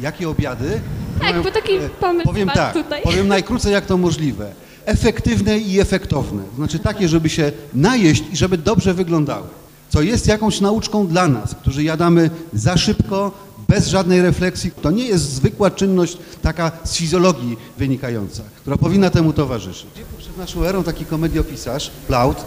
Jakie 0.00 0.28
obiady? 0.28 0.80
Tak, 1.20 1.42
bo 1.42 1.50
taki 1.50 1.72
e, 1.72 1.88
pomysł 1.88 2.26
Powiem 2.26 2.48
tak, 2.48 2.74
tutaj. 2.74 3.02
powiem 3.02 3.28
najkrócej 3.28 3.72
jak 3.72 3.86
to 3.86 3.96
możliwe. 3.96 4.52
Efektywne 4.84 5.58
i 5.58 5.80
efektowne. 5.80 6.42
Znaczy 6.56 6.78
takie, 6.78 7.08
żeby 7.08 7.28
się 7.28 7.52
najeść 7.74 8.24
i 8.32 8.36
żeby 8.36 8.58
dobrze 8.58 8.94
wyglądały. 8.94 9.46
Co 9.88 10.02
jest 10.02 10.26
jakąś 10.26 10.60
nauczką 10.60 11.06
dla 11.06 11.28
nas, 11.28 11.54
którzy 11.54 11.82
jadamy 11.82 12.30
za 12.52 12.76
szybko, 12.76 13.30
bez 13.68 13.86
żadnej 13.88 14.22
refleksji. 14.22 14.70
To 14.82 14.90
nie 14.90 15.06
jest 15.06 15.24
zwykła 15.32 15.70
czynność 15.70 16.18
taka 16.42 16.72
z 16.84 16.96
fizjologii 16.96 17.56
wynikająca, 17.78 18.42
która 18.60 18.76
powinna 18.76 19.10
temu 19.10 19.32
towarzyszyć. 19.32 19.90
Przed 20.18 20.36
naszą 20.36 20.64
erą 20.64 20.82
taki 20.84 21.04
komediopisarz, 21.04 21.90
Plaut, 22.06 22.44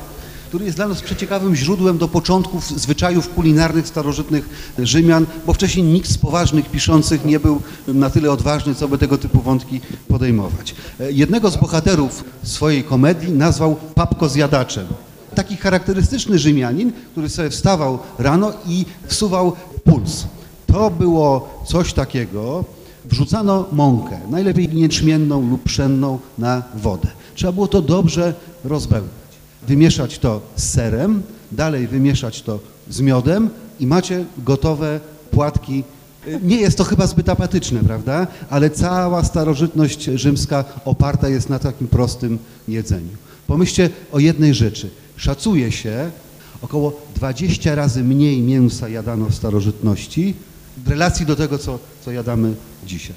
który 0.47 0.65
jest 0.65 0.77
dla 0.77 0.87
nas 0.87 1.01
przeciekawym 1.01 1.55
źródłem 1.55 1.97
do 1.97 2.07
początków 2.07 2.69
zwyczajów 2.69 3.29
kulinarnych 3.29 3.87
starożytnych 3.87 4.49
Rzymian, 4.79 5.25
bo 5.45 5.53
wcześniej 5.53 5.85
nikt 5.85 6.11
z 6.11 6.17
poważnych 6.17 6.69
piszących 6.71 7.25
nie 7.25 7.39
był 7.39 7.61
na 7.87 8.09
tyle 8.09 8.31
odważny, 8.31 8.75
co 8.75 8.87
by 8.87 8.97
tego 8.97 9.17
typu 9.17 9.41
wątki 9.41 9.81
podejmować. 10.07 10.75
Jednego 11.09 11.51
z 11.51 11.57
bohaterów 11.57 12.23
swojej 12.43 12.83
komedii 12.83 13.31
nazwał 13.31 13.75
papkozjadaczem. 13.95 14.87
Taki 15.35 15.57
charakterystyczny 15.57 16.39
Rzymianin, 16.39 16.91
który 17.11 17.29
sobie 17.29 17.49
wstawał 17.49 17.99
rano 18.19 18.53
i 18.67 18.85
wsuwał 19.07 19.53
puls. 19.83 20.25
To 20.67 20.91
było 20.91 21.49
coś 21.67 21.93
takiego, 21.93 22.65
wrzucano 23.05 23.65
mąkę, 23.71 24.19
najlepiej 24.29 24.69
jęczmienną 24.79 25.49
lub 25.49 25.63
pszenną 25.63 26.19
na 26.37 26.63
wodę. 26.75 27.07
Trzeba 27.35 27.53
było 27.53 27.67
to 27.67 27.81
dobrze 27.81 28.33
rozbełtać 28.63 29.24
wymieszać 29.67 30.19
to 30.19 30.41
z 30.55 30.69
serem, 30.69 31.23
dalej 31.51 31.87
wymieszać 31.87 32.41
to 32.41 32.59
z 32.89 33.01
miodem 33.01 33.49
i 33.79 33.87
macie 33.87 34.25
gotowe 34.37 34.99
płatki. 35.31 35.83
Nie 36.43 36.57
jest 36.57 36.77
to 36.77 36.83
chyba 36.83 37.07
zbyt 37.07 37.29
apatyczne, 37.29 37.79
prawda? 37.79 38.27
Ale 38.49 38.69
cała 38.69 39.23
starożytność 39.23 40.03
rzymska 40.03 40.65
oparta 40.85 41.29
jest 41.29 41.49
na 41.49 41.59
takim 41.59 41.87
prostym 41.87 42.39
jedzeniu. 42.67 43.17
Pomyślcie 43.47 43.89
o 44.11 44.19
jednej 44.19 44.53
rzeczy. 44.53 44.89
Szacuje 45.17 45.71
się, 45.71 46.11
około 46.61 47.01
20 47.15 47.75
razy 47.75 48.03
mniej 48.03 48.41
mięsa 48.41 48.89
jadano 48.89 49.25
w 49.25 49.35
starożytności 49.35 50.33
w 50.85 50.89
relacji 50.89 51.25
do 51.25 51.35
tego, 51.35 51.57
co, 51.57 51.79
co 52.05 52.11
jadamy 52.11 52.53
dzisiaj. 52.87 53.15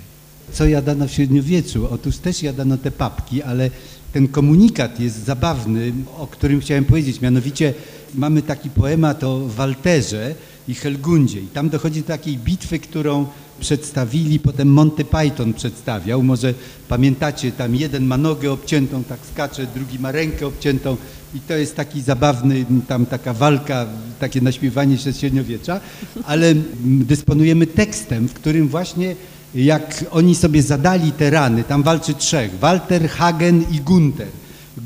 Co 0.53 0.67
jadano 0.67 1.09
w 1.09 1.11
średniowieczu? 1.11 1.89
Otóż 1.91 2.17
też 2.17 2.43
jadano 2.43 2.79
te 2.79 2.91
papki, 2.91 3.43
ale 3.43 3.71
ten 4.13 4.29
komunikat 4.29 5.01
jest 5.01 5.25
zabawny, 5.25 5.93
o 6.19 6.27
którym 6.27 6.61
chciałem 6.61 6.85
powiedzieć. 6.85 7.21
Mianowicie 7.21 7.75
mamy 8.15 8.43
taki 8.43 8.71
poemat 8.71 9.25
o 9.25 9.49
Walterze 9.49 10.35
i 10.69 10.75
Helgundzie. 10.75 11.41
I 11.41 11.47
tam 11.47 11.69
dochodzi 11.69 12.01
do 12.01 12.07
takiej 12.07 12.37
bitwy, 12.37 12.79
którą 12.79 13.27
przedstawili, 13.61 14.41
potem 14.41 14.69
Monty 14.69 15.05
Python 15.05 15.55
przedstawiał. 15.55 16.23
Może 16.23 16.55
pamiętacie, 16.89 17.53
tam 17.53 17.77
jeden 17.77 18.07
ma 18.07 18.17
nogę 18.17 18.53
obciętą, 18.53 19.05
tak 19.05 19.21
skacze, 19.33 19.67
drugi 19.75 19.99
ma 19.99 20.13
rękę 20.13 20.47
obciętą 20.47 20.97
i 21.35 21.41
to 21.41 21.57
jest 21.57 21.77
taki 21.77 22.01
zabawny, 22.01 22.65
tam 22.89 23.07
taka 23.07 23.33
walka, 23.33 23.87
takie 24.21 24.41
naśmiewanie 24.41 24.99
się 24.99 25.13
średniowiecza, 25.13 25.81
ale 26.25 26.55
dysponujemy 26.85 27.67
tekstem, 27.67 28.29
w 28.29 28.33
którym 28.33 28.69
właśnie 28.69 29.17
jak 29.55 30.05
oni 30.11 30.35
sobie 30.35 30.63
zadali 30.63 31.13
te 31.13 31.31
rany, 31.31 31.65
tam 31.65 31.83
walczy 31.83 32.15
trzech, 32.15 32.59
Walter, 32.59 33.09
Hagen 33.09 33.65
i 33.73 33.81
Gunter. 33.81 34.29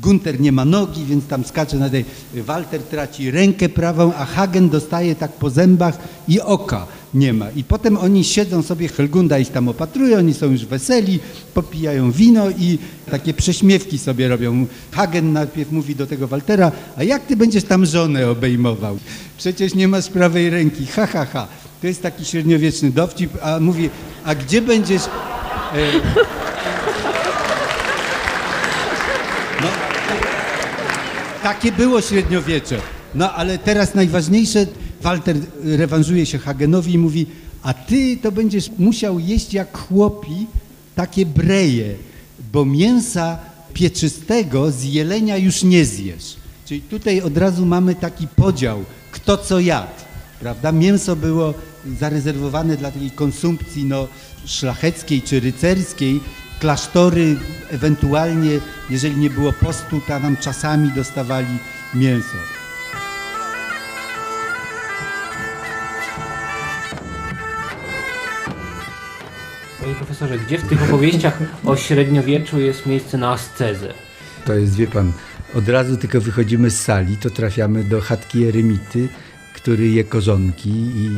Gunter 0.01 0.39
nie 0.39 0.51
ma 0.51 0.65
nogi, 0.65 1.05
więc 1.05 1.27
tam 1.27 1.45
skacze 1.45 1.77
na 1.77 1.89
tej. 1.89 2.05
Walter 2.33 2.81
traci 2.81 3.31
rękę 3.31 3.69
prawą, 3.69 4.13
a 4.13 4.25
Hagen 4.25 4.69
dostaje 4.69 5.15
tak 5.15 5.31
po 5.31 5.49
zębach 5.49 5.97
i 6.27 6.41
oka 6.41 6.87
nie 7.13 7.33
ma. 7.33 7.51
I 7.51 7.63
potem 7.63 7.97
oni 7.97 8.23
siedzą 8.23 8.61
sobie, 8.61 8.87
Helgunda 8.87 9.39
ich 9.39 9.51
tam 9.51 9.67
opatruje, 9.67 10.17
oni 10.17 10.33
są 10.33 10.51
już 10.51 10.65
weseli, 10.65 11.19
popijają 11.53 12.11
wino 12.11 12.49
i 12.49 12.77
takie 13.11 13.33
prześmiewki 13.33 13.97
sobie 13.97 14.27
robią. 14.27 14.65
Hagen 14.91 15.33
najpierw 15.33 15.71
mówi 15.71 15.95
do 15.95 16.07
tego 16.07 16.27
Waltera, 16.27 16.71
a 16.97 17.03
jak 17.03 17.25
ty 17.25 17.35
będziesz 17.35 17.63
tam 17.63 17.85
żonę 17.85 18.29
obejmował? 18.29 18.97
Przecież 19.37 19.75
nie 19.75 19.87
masz 19.87 20.09
prawej 20.09 20.49
ręki, 20.49 20.85
ha, 20.85 21.07
ha, 21.07 21.25
ha. 21.25 21.47
To 21.83 21.87
jest 21.87 22.01
taki 22.01 22.25
średniowieczny 22.25 22.91
dowcip, 22.91 23.31
a 23.41 23.59
mówi, 23.59 23.89
a 24.23 24.35
gdzie 24.35 24.61
będziesz... 24.61 25.01
E, 25.05 25.09
no, 29.61 29.67
takie 31.43 31.71
było 31.71 32.01
średniowiecze. 32.01 32.77
No 33.15 33.33
ale 33.33 33.57
teraz 33.57 33.95
najważniejsze, 33.95 34.65
Walter 35.01 35.35
rewanżuje 35.63 36.25
się 36.25 36.37
Hagenowi 36.37 36.93
i 36.93 36.97
mówi, 36.97 37.25
a 37.63 37.73
ty 37.73 38.17
to 38.17 38.31
będziesz 38.31 38.69
musiał 38.79 39.19
jeść 39.19 39.53
jak 39.53 39.77
chłopi 39.77 40.47
takie 40.95 41.25
breje, 41.25 41.95
bo 42.53 42.65
mięsa 42.65 43.37
pieczystego 43.73 44.71
z 44.71 44.83
jelenia 44.83 45.37
już 45.37 45.63
nie 45.63 45.85
zjesz. 45.85 46.35
Czyli 46.65 46.81
tutaj 46.81 47.21
od 47.21 47.37
razu 47.37 47.65
mamy 47.65 47.95
taki 47.95 48.27
podział, 48.27 48.83
kto 49.11 49.37
co 49.37 49.59
jadł, 49.59 49.91
prawda? 50.39 50.71
Mięso 50.71 51.15
było 51.15 51.53
zarezerwowane 51.99 52.77
dla 52.77 52.91
takiej 52.91 53.11
konsumpcji 53.11 53.85
no, 53.85 54.07
szlacheckiej 54.45 55.21
czy 55.21 55.39
rycerskiej, 55.39 56.19
klasztory 56.59 57.35
ewentualnie, 57.69 58.59
jeżeli 58.89 59.17
nie 59.17 59.29
było 59.29 59.53
postu, 59.53 60.01
to 60.01 60.07
tam 60.07 60.37
czasami 60.37 60.91
dostawali 60.91 61.57
mięso. 61.93 62.37
Panie 69.79 69.95
profesorze, 69.95 70.39
gdzie 70.39 70.57
w 70.57 70.67
tych 70.67 70.83
opowieściach 70.83 71.39
o 71.65 71.75
średniowieczu 71.75 72.59
jest 72.59 72.85
miejsce 72.85 73.17
na 73.17 73.31
ascezę? 73.31 73.93
To 74.45 74.53
jest, 74.53 74.75
wie 74.75 74.87
pan, 74.87 75.11
od 75.55 75.69
razu 75.69 75.97
tylko 75.97 76.21
wychodzimy 76.21 76.69
z 76.69 76.81
sali, 76.81 77.17
to 77.17 77.29
trafiamy 77.29 77.83
do 77.83 78.01
chatki 78.01 78.45
eremity, 78.45 79.09
który 79.53 79.89
je 79.89 80.03
korzonki 80.03 80.69
i 80.69 81.09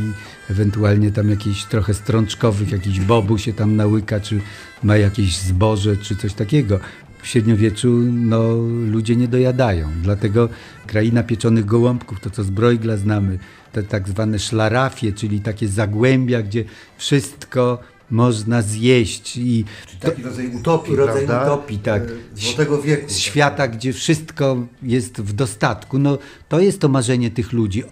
ewentualnie 0.50 1.12
tam 1.12 1.30
jakieś 1.30 1.66
trochę 1.66 1.94
strączkowych, 1.94 2.72
jakiś 2.72 3.00
bobu 3.00 3.38
się 3.38 3.54
tam 3.54 3.76
nałyka, 3.76 4.20
czy 4.20 4.42
ma 4.84 4.98
jakieś 4.98 5.38
zboże, 5.38 5.98
czy 5.98 6.16
coś 6.16 6.34
takiego. 6.34 6.80
W 7.22 7.28
średniowieczu 7.28 7.90
no, 8.12 8.56
ludzie 8.92 9.16
nie 9.16 9.28
dojadają, 9.28 9.90
dlatego 10.04 10.50
kraina 10.88 11.24
pieczonych 11.24 11.66
gołąbków, 11.66 12.20
to 12.20 12.30
co 12.30 12.44
z 12.44 12.50
Brojgla 12.50 12.98
znamy, 12.98 13.40
te 13.72 13.84
tak 13.84 14.10
zwane 14.10 14.40
szlarafie, 14.40 15.14
czyli 15.14 15.42
takie 15.42 15.68
zagłębia, 15.68 16.42
gdzie 16.42 16.64
wszystko 16.98 17.80
można 18.12 18.62
zjeść 18.62 19.38
i 19.38 19.66
taki 20.00 20.24
rodzaj 20.24 20.56
utopii, 20.56 20.96
rodzaj 20.96 21.26
prawda? 21.26 21.54
utopii, 21.54 21.78
tak. 21.80 22.04
Złotego 22.36 22.82
wieku. 22.82 23.10
Z 23.10 23.18
świata, 23.18 23.68
gdzie 23.68 23.94
wszystko 23.94 24.58
jest 24.84 25.22
w 25.22 25.34
dostatku. 25.34 26.00
No, 26.00 26.18
to 26.50 26.60
jest 26.60 26.82
to 26.82 26.88
marzenie 26.88 27.32
tych 27.32 27.54
ludzi, 27.54 27.84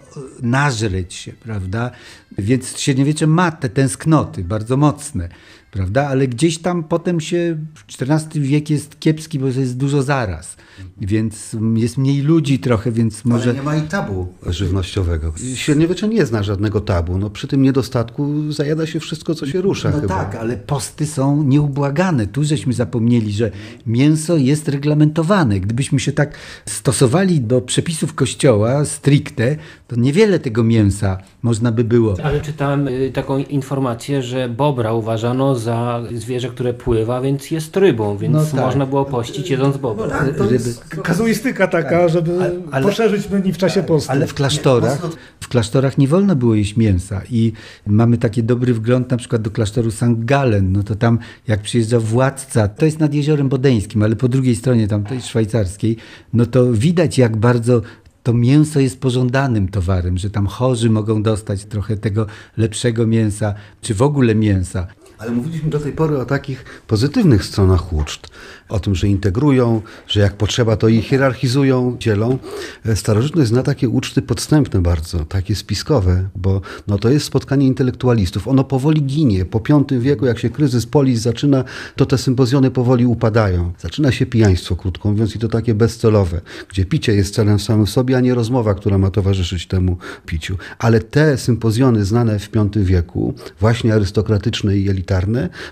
nażreć 0.42 1.14
się, 1.14 1.32
prawda? 1.32 1.90
Więc 2.38 2.78
średniowiecze 2.78 3.26
ma 3.26 3.52
te 3.52 3.68
tęsknoty 3.68 4.44
bardzo 4.44 4.76
mocne, 4.76 5.28
prawda? 5.74 6.08
Ale 6.08 6.28
gdzieś 6.28 6.58
tam 6.58 6.84
potem 6.84 7.20
się, 7.20 7.58
XIV 8.00 8.42
wiek 8.42 8.70
jest 8.70 9.00
kiepski, 9.00 9.38
bo 9.38 9.46
jest 9.46 9.76
dużo 9.76 10.02
zaraz, 10.02 10.56
więc 11.00 11.56
jest 11.74 11.98
mniej 11.98 12.20
ludzi 12.22 12.58
trochę, 12.58 12.92
więc 12.92 13.24
może... 13.24 13.50
Ale 13.50 13.54
nie 13.58 13.62
ma 13.62 13.76
i 13.76 13.82
tabu 13.82 14.26
żywnościowego. 14.46 15.32
Średniowiecze 15.54 16.08
nie 16.08 16.26
zna 16.26 16.42
żadnego 16.42 16.80
tabu. 16.80 17.18
No, 17.18 17.30
przy 17.30 17.48
tym 17.48 17.62
niedostatku 17.62 18.52
zajada 18.52 18.86
się 18.86 19.00
wszystko, 19.00 19.34
co 19.34 19.46
się 19.46 19.60
rusza 19.60 19.90
No 19.90 20.00
chyba. 20.00 20.14
tak, 20.14 20.34
ale 20.34 20.56
posty 20.56 21.06
są 21.06 21.42
nieubłagane. 21.42 22.26
Tu 22.26 22.44
żeśmy 22.44 22.72
zapomnieli, 22.72 23.32
że 23.32 23.50
mięso 23.86 24.36
jest 24.36 24.68
reglamentowane. 24.68 25.60
Gdybyśmy 25.60 26.00
się 26.00 26.12
tak 26.12 26.34
stosowali 26.66 27.40
do 27.40 27.60
przepisów 27.60 28.14
kościoła 28.14 28.84
stricte, 28.84 29.56
to 29.88 29.96
niewiele 29.96 30.38
tego 30.38 30.64
mięsa 30.64 31.18
można 31.42 31.72
by 31.72 31.84
było. 31.84 32.14
Ale 32.24 32.40
czytałem 32.40 32.88
y, 32.88 33.10
taką 33.14 33.38
informację, 33.38 34.22
że 34.22 34.48
bobra 34.48 34.92
uważano 34.92 35.54
za 35.64 36.02
zwierzę, 36.14 36.48
które 36.48 36.74
pływa, 36.74 37.20
więc 37.20 37.50
jest 37.50 37.76
rybą, 37.76 38.16
więc 38.16 38.34
No 38.34 38.44
tak. 38.44 38.54
można 38.54 38.86
było 38.86 39.04
pościć 39.04 39.50
jedząc 39.50 39.76
bobra. 39.76 40.24
Ryby. 40.38 40.74
Kazuistyka 41.02 41.66
taka, 41.66 42.08
żeby 42.08 42.38
Ale- 42.70 42.86
poszerzyć 42.86 43.30
menu 43.30 43.52
w 43.52 43.58
czasie 43.58 43.82
postu. 43.82 44.12
Ale 44.12 44.26
w 44.26 44.34
klasztorach, 44.34 44.98
w 45.40 45.48
klasztorach 45.48 45.98
nie 45.98 46.08
wolno 46.08 46.36
było 46.36 46.54
jeść 46.54 46.76
mięsa 46.76 47.20
i 47.30 47.52
mamy 47.86 48.18
taki 48.18 48.42
dobry 48.42 48.74
wgląd 48.74 49.10
na 49.10 49.16
przykład 49.16 49.42
do 49.42 49.50
klasztoru 49.50 49.90
St. 49.90 50.04
Gallen, 50.18 50.72
no 50.72 50.82
to 50.82 50.94
tam 50.94 51.18
jak 51.48 51.60
przyjeżdża 51.62 52.00
władca, 52.00 52.68
to 52.68 52.84
jest 52.84 52.98
nad 53.00 53.14
Jeziorem 53.14 53.48
Bodeńskim, 53.48 54.02
ale 54.02 54.16
po 54.16 54.28
drugiej 54.28 54.56
stronie 54.56 54.88
tam 54.88 55.04
tej 55.04 55.20
szwajcarskiej, 55.22 55.96
no 56.32 56.46
to 56.46 56.72
widać 56.72 57.18
jak 57.18 57.36
bardzo 57.36 57.80
to 58.22 58.32
mięso 58.34 58.80
jest 58.80 59.00
pożądanym 59.00 59.68
towarem, 59.68 60.18
że 60.18 60.30
tam 60.30 60.46
chorzy 60.46 60.90
mogą 60.90 61.22
dostać 61.22 61.64
trochę 61.64 61.96
tego 61.96 62.26
lepszego 62.56 63.06
mięsa, 63.06 63.54
czy 63.80 63.94
w 63.94 64.02
ogóle 64.02 64.34
mięsa. 64.34 64.86
Ale 65.24 65.32
mówiliśmy 65.32 65.70
do 65.70 65.80
tej 65.80 65.92
pory 65.92 66.18
o 66.18 66.24
takich 66.24 66.64
pozytywnych 66.86 67.44
stronach 67.44 67.92
uczt. 67.92 68.28
O 68.68 68.80
tym, 68.80 68.94
że 68.94 69.08
integrują, 69.08 69.82
że 70.08 70.20
jak 70.20 70.36
potrzeba, 70.36 70.76
to 70.76 70.88
je 70.88 71.02
hierarchizują, 71.02 71.96
dzielą. 72.00 72.38
E, 72.86 72.96
Starożytność 72.96 73.48
zna 73.48 73.62
takie 73.62 73.88
uczty 73.88 74.22
podstępne 74.22 74.82
bardzo, 74.82 75.24
takie 75.24 75.56
spiskowe, 75.56 76.28
bo 76.36 76.60
no, 76.86 76.98
to 76.98 77.10
jest 77.10 77.26
spotkanie 77.26 77.66
intelektualistów. 77.66 78.48
Ono 78.48 78.64
powoli 78.64 79.02
ginie. 79.02 79.44
Po 79.44 79.60
V 79.90 79.98
wieku, 80.00 80.26
jak 80.26 80.38
się 80.38 80.50
kryzys 80.50 80.86
polis 80.86 81.20
zaczyna, 81.20 81.64
to 81.96 82.06
te 82.06 82.18
sympozjony 82.18 82.70
powoli 82.70 83.06
upadają. 83.06 83.72
Zaczyna 83.78 84.12
się 84.12 84.26
pijaństwo, 84.26 84.76
krótko 84.76 85.10
mówiąc, 85.10 85.36
i 85.36 85.38
to 85.38 85.48
takie 85.48 85.74
bezcelowe, 85.74 86.40
gdzie 86.68 86.84
picie 86.84 87.14
jest 87.14 87.34
celem 87.34 87.58
samym 87.58 87.86
sobie, 87.86 88.16
a 88.16 88.20
nie 88.20 88.34
rozmowa, 88.34 88.74
która 88.74 88.98
ma 88.98 89.10
towarzyszyć 89.10 89.66
temu 89.66 89.96
piciu. 90.26 90.56
Ale 90.78 91.00
te 91.00 91.38
sympozjony 91.38 92.04
znane 92.04 92.38
w 92.38 92.50
V 92.50 92.68
wieku, 92.74 93.34
właśnie 93.60 93.94
arystokratyczne 93.94 94.76
i 94.76 94.88
elitarne, 94.88 95.13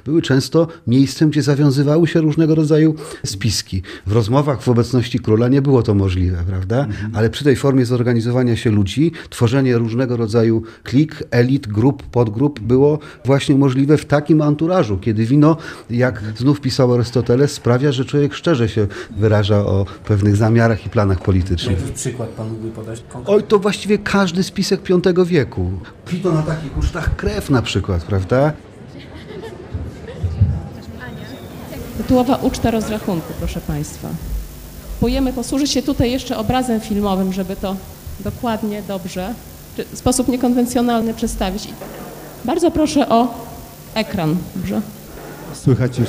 były 0.05 0.23
często 0.23 0.69
miejscem, 0.87 1.31
gdzie 1.31 1.43
zawiązywały 1.43 2.09
się 2.09 2.21
różnego 2.21 2.55
rodzaju 2.55 2.95
spiski. 3.25 3.83
W 4.07 4.13
rozmowach 4.13 4.63
w 4.63 4.69
obecności 4.69 5.19
króla 5.19 5.49
nie 5.49 5.63
było 5.63 5.83
to 5.83 5.95
możliwe, 5.95 6.45
prawda? 6.47 6.87
Ale 7.15 7.31
przy 7.31 7.45
tej 7.45 7.57
formie 7.57 7.87
zorganizowania 7.87 8.57
się 8.57 8.71
ludzi, 8.71 9.13
tworzenie 9.31 9.79
różnego 9.79 10.17
rodzaju 10.17 10.63
klik, 10.83 11.23
elit, 11.31 11.67
grup, 11.67 12.03
podgrup 12.03 12.61
było 12.61 12.99
właśnie 13.25 13.55
możliwe 13.55 13.97
w 13.97 14.05
takim 14.05 14.43
anturażu, 14.43 14.99
kiedy 14.99 15.25
wino, 15.25 15.57
jak 15.91 16.23
znów 16.37 16.61
pisał 16.61 16.95
Arystoteles, 16.95 17.53
sprawia, 17.53 17.93
że 17.93 18.05
człowiek 18.05 18.35
szczerze 18.35 18.69
się 18.69 18.87
wyraża 19.17 19.59
o 19.59 19.87
pewnych 20.05 20.37
zamiarach 20.37 20.87
i 20.87 20.91
planach 20.91 21.21
politycznych. 21.21 21.81
Jakiś 21.81 21.93
przykład 21.93 22.29
pan 22.29 22.49
mógłby 22.49 22.71
podać? 22.71 23.05
Oj, 23.27 23.43
to 23.43 23.59
właściwie 23.59 23.99
każdy 23.99 24.43
spisek 24.43 24.81
V 25.17 25.25
wieku. 25.25 25.71
Pito 26.07 26.33
na 26.33 26.43
takich 26.43 26.79
ucztach 26.79 27.17
krew 27.17 27.51
na 27.51 27.63
przykład, 27.63 28.05
prawda? 28.05 28.53
Tytułowa 32.03 32.37
uczta 32.37 32.71
rozrachunku, 32.71 33.33
proszę 33.39 33.61
Państwa. 33.61 34.09
Próbujemy 34.99 35.33
posłużyć 35.33 35.71
się 35.71 35.83
tutaj 35.83 36.11
jeszcze 36.11 36.37
obrazem 36.37 36.81
filmowym, 36.81 37.33
żeby 37.33 37.57
to 37.57 37.77
dokładnie, 38.21 38.83
dobrze, 38.89 39.35
w 39.93 39.99
sposób 39.99 40.29
niekonwencjonalny 40.29 41.15
przedstawić. 41.15 41.69
Bardzo 42.45 42.71
proszę 42.71 43.09
o 43.09 43.35
ekran, 43.95 44.37
dobrze? 44.57 44.81
Słychać 45.55 45.99
już. 45.99 46.09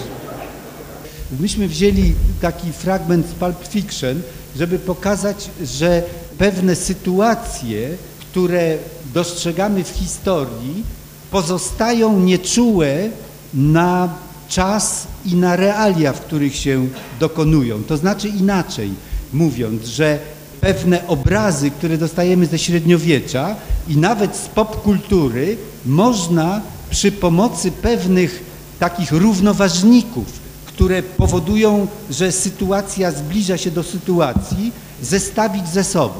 Myśmy 1.40 1.68
wzięli 1.68 2.14
taki 2.42 2.72
fragment 2.72 3.26
z 3.26 3.34
Pulp 3.34 3.68
Fiction 3.68 4.22
żeby 4.56 4.80
pokazać, 4.80 5.50
że 5.64 6.04
pewne 6.38 6.76
sytuacje, 6.76 7.90
które 8.20 8.78
dostrzegamy 9.14 9.84
w 9.84 9.90
historii, 9.90 10.84
pozostają 11.32 12.20
nieczułe 12.20 13.10
na 13.54 14.10
czas 14.48 15.08
i 15.26 15.36
na 15.36 15.56
realia, 15.56 16.14
w 16.14 16.22
których 16.22 16.56
się 16.56 16.88
dokonują. 17.20 17.84
To 17.84 17.98
znaczy 17.98 18.28
inaczej 18.28 18.92
mówiąc, 19.34 19.86
że 19.86 20.20
pewne 20.62 21.08
obrazy, 21.08 21.72
które 21.72 21.98
dostajemy 21.98 22.46
ze 22.46 22.60
średniowiecza 22.60 23.56
i 23.88 23.98
nawet 23.98 24.36
z 24.36 24.48
popkultury, 24.48 25.58
można 25.86 26.62
przy 26.90 27.12
pomocy 27.12 27.72
pewnych 27.72 28.44
takich 28.80 29.12
równoważników, 29.12 30.26
które 30.66 31.04
powodują, 31.04 31.88
że 32.10 32.32
sytuacja 32.32 33.12
zbliża 33.12 33.58
się 33.58 33.72
do 33.72 33.84
sytuacji, 33.84 34.72
zestawić 35.02 35.68
ze 35.68 35.84
sobą. 35.84 36.14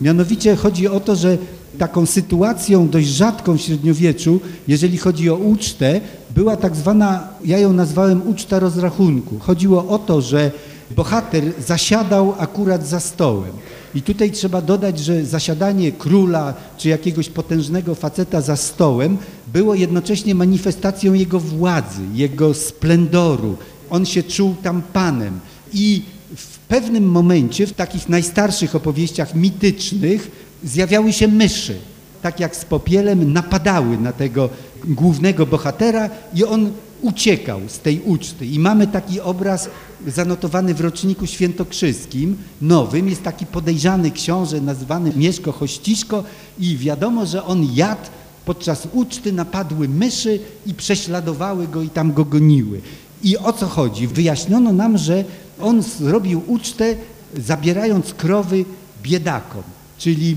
Mianowicie 0.00 0.56
chodzi 0.56 0.88
o 0.88 1.00
to, 1.00 1.16
że 1.16 1.38
taką 1.78 2.06
sytuacją 2.06 2.88
dość 2.88 3.08
rzadką 3.08 3.58
w 3.58 3.60
średniowieczu, 3.60 4.40
jeżeli 4.68 4.98
chodzi 4.98 5.30
o 5.30 5.34
ucztę, 5.34 6.00
była 6.30 6.56
tak 6.56 6.76
zwana, 6.76 7.28
ja 7.44 7.58
ją 7.58 7.72
nazwałem 7.72 8.28
uczta 8.28 8.58
rozrachunku. 8.58 9.38
Chodziło 9.38 9.88
o 9.88 9.98
to, 9.98 10.20
że 10.20 10.50
bohater 10.90 11.44
zasiadał 11.66 12.34
akurat 12.38 12.86
za 12.86 13.00
stołem. 13.00 13.52
I 13.94 14.02
tutaj 14.02 14.30
trzeba 14.30 14.62
dodać, 14.62 14.98
że 14.98 15.24
zasiadanie 15.24 15.92
króla 15.92 16.54
czy 16.76 16.88
jakiegoś 16.88 17.28
potężnego 17.28 17.94
faceta 17.94 18.40
za 18.40 18.56
stołem 18.56 19.18
było 19.52 19.74
jednocześnie 19.74 20.34
manifestacją 20.34 21.14
jego 21.14 21.40
władzy, 21.40 22.02
jego 22.14 22.54
splendoru. 22.54 23.56
On 23.90 24.06
się 24.06 24.22
czuł 24.22 24.54
tam 24.62 24.82
panem. 24.92 25.40
I 25.72 26.02
w 26.36 26.58
pewnym 26.58 27.04
momencie, 27.04 27.66
w 27.66 27.72
takich 27.72 28.08
najstarszych 28.08 28.74
opowieściach 28.74 29.34
mitycznych, 29.34 30.30
zjawiały 30.64 31.12
się 31.12 31.28
myszy. 31.28 31.76
Tak 32.22 32.40
jak 32.40 32.56
z 32.56 32.64
popielem 32.64 33.32
napadały 33.32 33.98
na 33.98 34.12
tego 34.12 34.48
głównego 34.84 35.46
bohatera 35.46 36.10
i 36.34 36.44
on 36.44 36.72
uciekał 37.02 37.60
z 37.68 37.78
tej 37.78 38.00
uczty. 38.00 38.46
I 38.46 38.58
mamy 38.58 38.86
taki 38.86 39.20
obraz 39.20 39.68
zanotowany 40.06 40.74
w 40.74 40.80
roczniku 40.80 41.26
świętokrzyskim, 41.26 42.36
nowym. 42.62 43.08
Jest 43.08 43.22
taki 43.22 43.46
podejrzany 43.46 44.10
książę 44.10 44.60
nazwany 44.60 45.12
Mieszko 45.16 45.52
Hościszko 45.52 46.24
i 46.58 46.76
wiadomo, 46.76 47.26
że 47.26 47.44
on 47.44 47.68
jadł 47.74 48.10
podczas 48.44 48.88
uczty, 48.92 49.32
napadły 49.32 49.88
myszy 49.88 50.40
i 50.66 50.74
prześladowały 50.74 51.68
go 51.68 51.82
i 51.82 51.88
tam 51.88 52.12
go 52.12 52.24
goniły. 52.24 52.80
I 53.22 53.38
o 53.38 53.52
co 53.52 53.66
chodzi? 53.66 54.06
Wyjaśniono 54.06 54.72
nam, 54.72 54.98
że 54.98 55.24
on 55.60 55.82
zrobił 55.82 56.42
ucztę 56.46 56.94
zabierając 57.36 58.14
krowy 58.14 58.64
biedakom, 59.02 59.62
czyli 59.98 60.36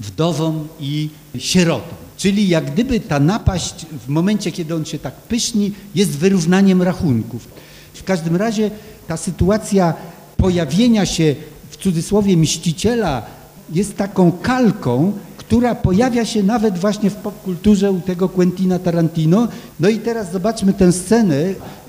wdowom 0.00 0.68
i 0.80 1.08
sierotom. 1.38 1.96
Czyli 2.16 2.48
jak 2.48 2.72
gdyby 2.72 3.00
ta 3.00 3.20
napaść 3.20 3.86
w 4.06 4.08
momencie, 4.08 4.52
kiedy 4.52 4.74
on 4.74 4.84
się 4.84 4.98
tak 4.98 5.14
pyszni, 5.14 5.72
jest 5.94 6.10
wyrównaniem 6.10 6.82
rachunków. 6.82 7.48
W 7.94 8.04
każdym 8.04 8.36
razie 8.36 8.70
ta 9.08 9.16
sytuacja 9.16 9.94
pojawienia 10.36 11.06
się 11.06 11.34
w 11.70 11.76
cudzysłowie 11.76 12.36
mściciela 12.36 13.22
jest 13.72 13.96
taką 13.96 14.32
kalką, 14.32 15.12
która 15.36 15.74
pojawia 15.74 16.24
się 16.24 16.42
nawet 16.42 16.78
właśnie 16.78 17.10
w 17.10 17.14
popkulturze 17.14 17.92
u 17.92 18.00
tego 18.00 18.28
Quentina 18.28 18.78
Tarantino. 18.78 19.48
No 19.80 19.88
i 19.88 19.98
teraz 19.98 20.32
zobaczmy 20.32 20.72
tę 20.72 20.92
scenę. 20.92 21.36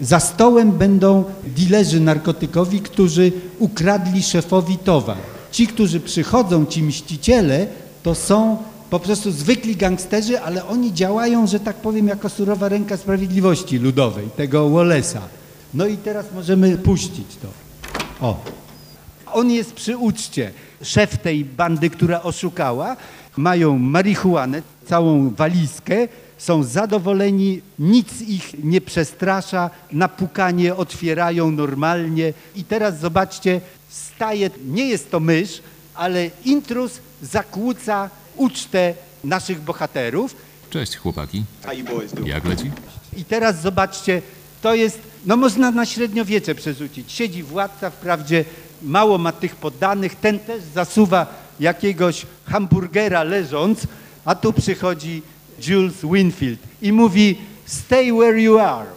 Za 0.01 0.19
stołem 0.19 0.71
będą 0.71 1.23
dilerzy 1.55 1.99
narkotykowi, 1.99 2.79
którzy 2.79 3.31
ukradli 3.59 4.23
szefowi 4.23 4.77
towar. 4.77 5.17
Ci, 5.51 5.67
którzy 5.67 5.99
przychodzą, 5.99 6.65
ci 6.65 6.83
mściciele, 6.83 7.67
to 8.07 8.15
są 8.15 8.57
po 8.89 8.99
prostu 8.99 9.31
zwykli 9.31 9.75
gangsterzy, 9.75 10.41
ale 10.41 10.65
oni 10.65 10.93
działają, 10.93 11.47
że 11.47 11.59
tak 11.59 11.75
powiem, 11.75 12.07
jako 12.07 12.29
surowa 12.29 12.69
ręka 12.69 12.97
sprawiedliwości 12.97 13.79
ludowej, 13.79 14.27
tego 14.37 14.69
Wallace'a. 14.69 15.19
No 15.73 15.87
i 15.87 15.97
teraz 15.97 16.25
możemy 16.35 16.77
puścić 16.77 17.27
to. 17.41 17.47
O. 18.27 18.39
On 19.33 19.51
jest 19.51 19.73
przy 19.73 19.97
uczcie. 19.97 20.51
Szef 20.81 21.17
tej 21.17 21.45
bandy, 21.45 21.89
która 21.89 22.23
oszukała, 22.23 22.97
mają 23.37 23.77
marihuanę, 23.77 24.61
całą 24.85 25.29
walizkę, 25.29 26.07
są 26.37 26.63
zadowoleni, 26.63 27.61
nic 27.79 28.21
ich 28.21 28.63
nie 28.63 28.81
przestrasza, 28.81 29.69
na 29.91 30.07
pukanie 30.07 30.75
otwierają 30.75 31.51
normalnie. 31.51 32.33
I 32.55 32.63
teraz 32.63 32.99
zobaczcie, 32.99 33.61
staje, 33.89 34.49
nie 34.65 34.85
jest 34.85 35.11
to 35.11 35.19
mysz, 35.19 35.61
ale 35.97 36.29
intruz 36.45 36.99
zakłóca 37.21 38.10
ucztę 38.36 38.93
naszych 39.23 39.62
bohaterów. 39.62 40.36
Cześć 40.69 40.95
chłopaki. 40.95 41.43
Jak 42.25 42.45
leci? 42.45 42.71
I 43.17 43.25
teraz 43.25 43.62
zobaczcie, 43.62 44.21
to 44.62 44.75
jest, 44.75 44.99
no 45.25 45.38
można 45.38 45.71
na 45.71 45.86
średniowiecze 45.86 46.55
przerzucić. 46.55 47.12
Siedzi 47.12 47.43
władca, 47.43 47.89
wprawdzie 47.89 48.45
mało 48.81 49.17
ma 49.17 49.31
tych 49.31 49.55
poddanych, 49.55 50.15
ten 50.15 50.39
też 50.39 50.63
zasuwa 50.75 51.27
jakiegoś 51.60 52.25
hamburgera 52.45 53.23
leżąc, 53.23 53.88
a 54.25 54.36
tu 54.36 54.53
przychodzi 54.53 55.21
Jules 55.67 55.95
Winfield 56.13 56.60
i 56.81 56.91
mówi 56.91 57.38
stay 57.65 58.13
where 58.13 58.41
you 58.41 58.60
are, 58.60 58.89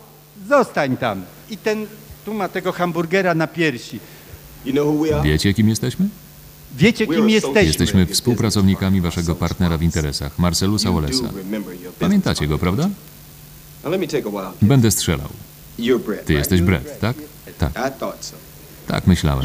zostań 0.48 0.96
tam. 0.96 1.24
I 1.50 1.56
ten 1.56 1.86
tu 2.24 2.34
ma 2.34 2.48
tego 2.48 2.72
hamburgera 2.72 3.34
na 3.34 3.46
piersi. 3.46 4.00
Wiecie, 5.22 5.54
kim 5.54 5.68
jesteśmy? 5.68 6.08
Wiecie, 6.76 7.06
kim 7.06 7.30
jesteśmy. 7.30 7.64
Jesteśmy 7.64 8.06
współpracownikami 8.06 9.00
waszego 9.00 9.34
partnera 9.34 9.78
w 9.78 9.82
interesach, 9.82 10.38
Marcelusa 10.38 10.88
Wallace'a. 10.88 11.28
Pamiętacie 11.98 12.46
go, 12.46 12.58
prawda? 12.58 12.88
Będę 14.62 14.90
strzelał. 14.90 15.28
Ty 16.24 16.32
jesteś 16.32 16.60
Brett, 16.60 17.00
tak? 17.00 17.16
Tak. 17.58 17.72
Tak 18.86 19.06
myślałem. 19.06 19.44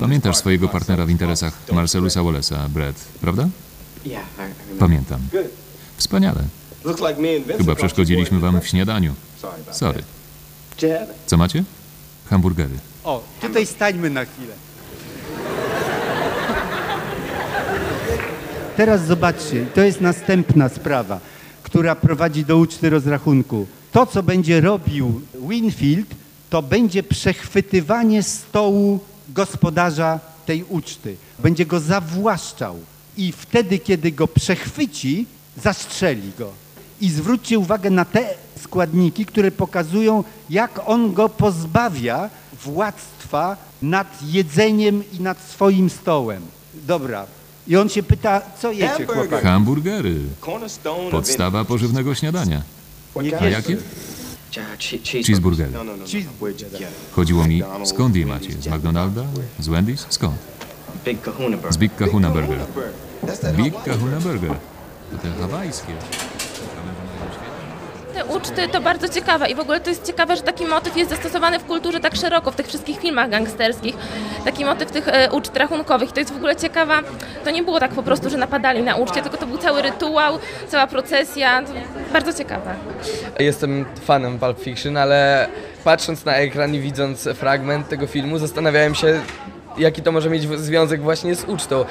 Pamiętasz 0.00 0.36
swojego 0.36 0.68
partnera 0.68 1.06
w 1.06 1.10
interesach, 1.10 1.58
Marcelusa 1.72 2.20
Wallace'a, 2.20 2.68
Brett, 2.68 2.96
prawda? 3.20 3.48
Pamiętam. 4.78 5.20
Wspaniale. 5.96 6.42
Chyba 7.58 7.74
przeszkodziliśmy 7.74 8.40
wam 8.40 8.60
w 8.60 8.66
śniadaniu. 8.66 9.14
Sorry. 9.72 10.02
Co 11.26 11.36
macie? 11.36 11.64
Hamburgery. 12.30 12.74
O, 13.04 13.24
tutaj 13.40 13.66
stańmy 13.66 14.10
na 14.10 14.24
chwilę. 14.24 14.54
Teraz 18.76 19.06
zobaczcie, 19.06 19.66
to 19.74 19.80
jest 19.80 20.00
następna 20.00 20.68
sprawa, 20.68 21.20
która 21.62 21.94
prowadzi 21.94 22.44
do 22.44 22.56
uczty 22.56 22.90
rozrachunku. 22.90 23.66
To, 23.92 24.06
co 24.06 24.22
będzie 24.22 24.60
robił 24.60 25.20
Winfield, 25.48 26.06
to 26.50 26.62
będzie 26.62 27.02
przechwytywanie 27.02 28.22
stołu 28.22 29.00
gospodarza 29.28 30.20
tej 30.46 30.64
uczty. 30.64 31.16
Będzie 31.38 31.66
go 31.66 31.80
zawłaszczał 31.80 32.76
i 33.16 33.32
wtedy, 33.32 33.78
kiedy 33.78 34.12
go 34.12 34.28
przechwyci, 34.28 35.26
zastrzeli 35.62 36.32
go. 36.38 36.50
I 37.00 37.10
zwróćcie 37.10 37.58
uwagę 37.58 37.90
na 37.90 38.04
te 38.04 38.34
składniki, 38.60 39.26
które 39.26 39.50
pokazują, 39.50 40.24
jak 40.50 40.80
on 40.86 41.12
go 41.12 41.28
pozbawia 41.28 42.30
władztwa 42.64 43.56
nad 43.82 44.22
jedzeniem 44.22 45.04
i 45.12 45.20
nad 45.20 45.38
swoim 45.40 45.90
stołem. 45.90 46.42
Dobra. 46.74 47.26
I 47.68 47.76
on 47.76 47.88
się 47.88 48.02
pyta, 48.02 48.42
co 48.62 48.72
jecie, 48.72 49.06
chłopak? 49.06 49.42
Hamburgery. 49.42 50.16
Podstawa 51.10 51.64
pożywnego 51.64 52.14
śniadania. 52.14 52.62
A 53.40 53.46
jakie? 53.46 53.76
Cheeseburgery. 55.26 55.72
Chodziło 57.12 57.46
mi, 57.46 57.62
skąd 57.84 58.16
je 58.16 58.26
macie? 58.26 58.52
Z 58.52 58.66
McDonalda? 58.66 59.24
Z 59.58 59.68
Wendy's? 59.68 60.06
Skąd? 60.08 60.34
Z 61.70 61.76
Big 61.76 61.96
Kahuna 61.96 62.30
Burger. 62.30 62.58
Big 63.56 63.74
Kahuna 63.84 64.20
Burger. 64.20 64.54
To 65.10 65.18
te 65.18 65.30
hawajskie. 65.40 65.92
Te 68.22 68.28
uczty 68.28 68.68
to 68.68 68.80
bardzo 68.80 69.08
ciekawe 69.08 69.50
i 69.50 69.54
w 69.54 69.60
ogóle 69.60 69.80
to 69.80 69.90
jest 69.90 70.06
ciekawe, 70.06 70.36
że 70.36 70.42
taki 70.42 70.66
motyw 70.66 70.96
jest 70.96 71.10
zastosowany 71.10 71.58
w 71.58 71.64
kulturze 71.64 72.00
tak 72.00 72.16
szeroko, 72.16 72.50
w 72.50 72.56
tych 72.56 72.66
wszystkich 72.66 73.00
filmach 73.00 73.30
gangsterskich. 73.30 73.96
Taki 74.44 74.64
motyw 74.64 74.90
tych 74.90 75.08
e, 75.08 75.30
uczt 75.32 75.56
rachunkowych. 75.56 76.12
To 76.12 76.20
jest 76.20 76.32
w 76.32 76.36
ogóle 76.36 76.56
ciekawa, 76.56 77.00
to 77.44 77.50
nie 77.50 77.62
było 77.62 77.80
tak 77.80 77.90
po 77.90 78.02
prostu, 78.02 78.30
że 78.30 78.36
napadali 78.36 78.82
na 78.82 78.96
uczcie, 78.96 79.22
tylko 79.22 79.36
to 79.36 79.46
był 79.46 79.58
cały 79.58 79.82
rytuał, 79.82 80.38
cała 80.68 80.86
procesja. 80.86 81.62
To 81.62 81.72
bardzo 82.12 82.32
ciekawe. 82.32 82.74
Jestem 83.38 83.84
fanem 84.04 84.38
Pulp 84.38 84.60
Fiction, 84.60 84.96
ale 84.96 85.48
patrząc 85.84 86.24
na 86.24 86.34
ekran 86.34 86.74
i 86.74 86.80
widząc 86.80 87.28
fragment 87.34 87.88
tego 87.88 88.06
filmu, 88.06 88.38
zastanawiałem 88.38 88.94
się, 88.94 89.20
jaki 89.78 90.02
to 90.02 90.12
może 90.12 90.30
mieć 90.30 90.58
związek 90.58 91.00
właśnie 91.00 91.34
z 91.34 91.44
ucztą. 91.44 91.84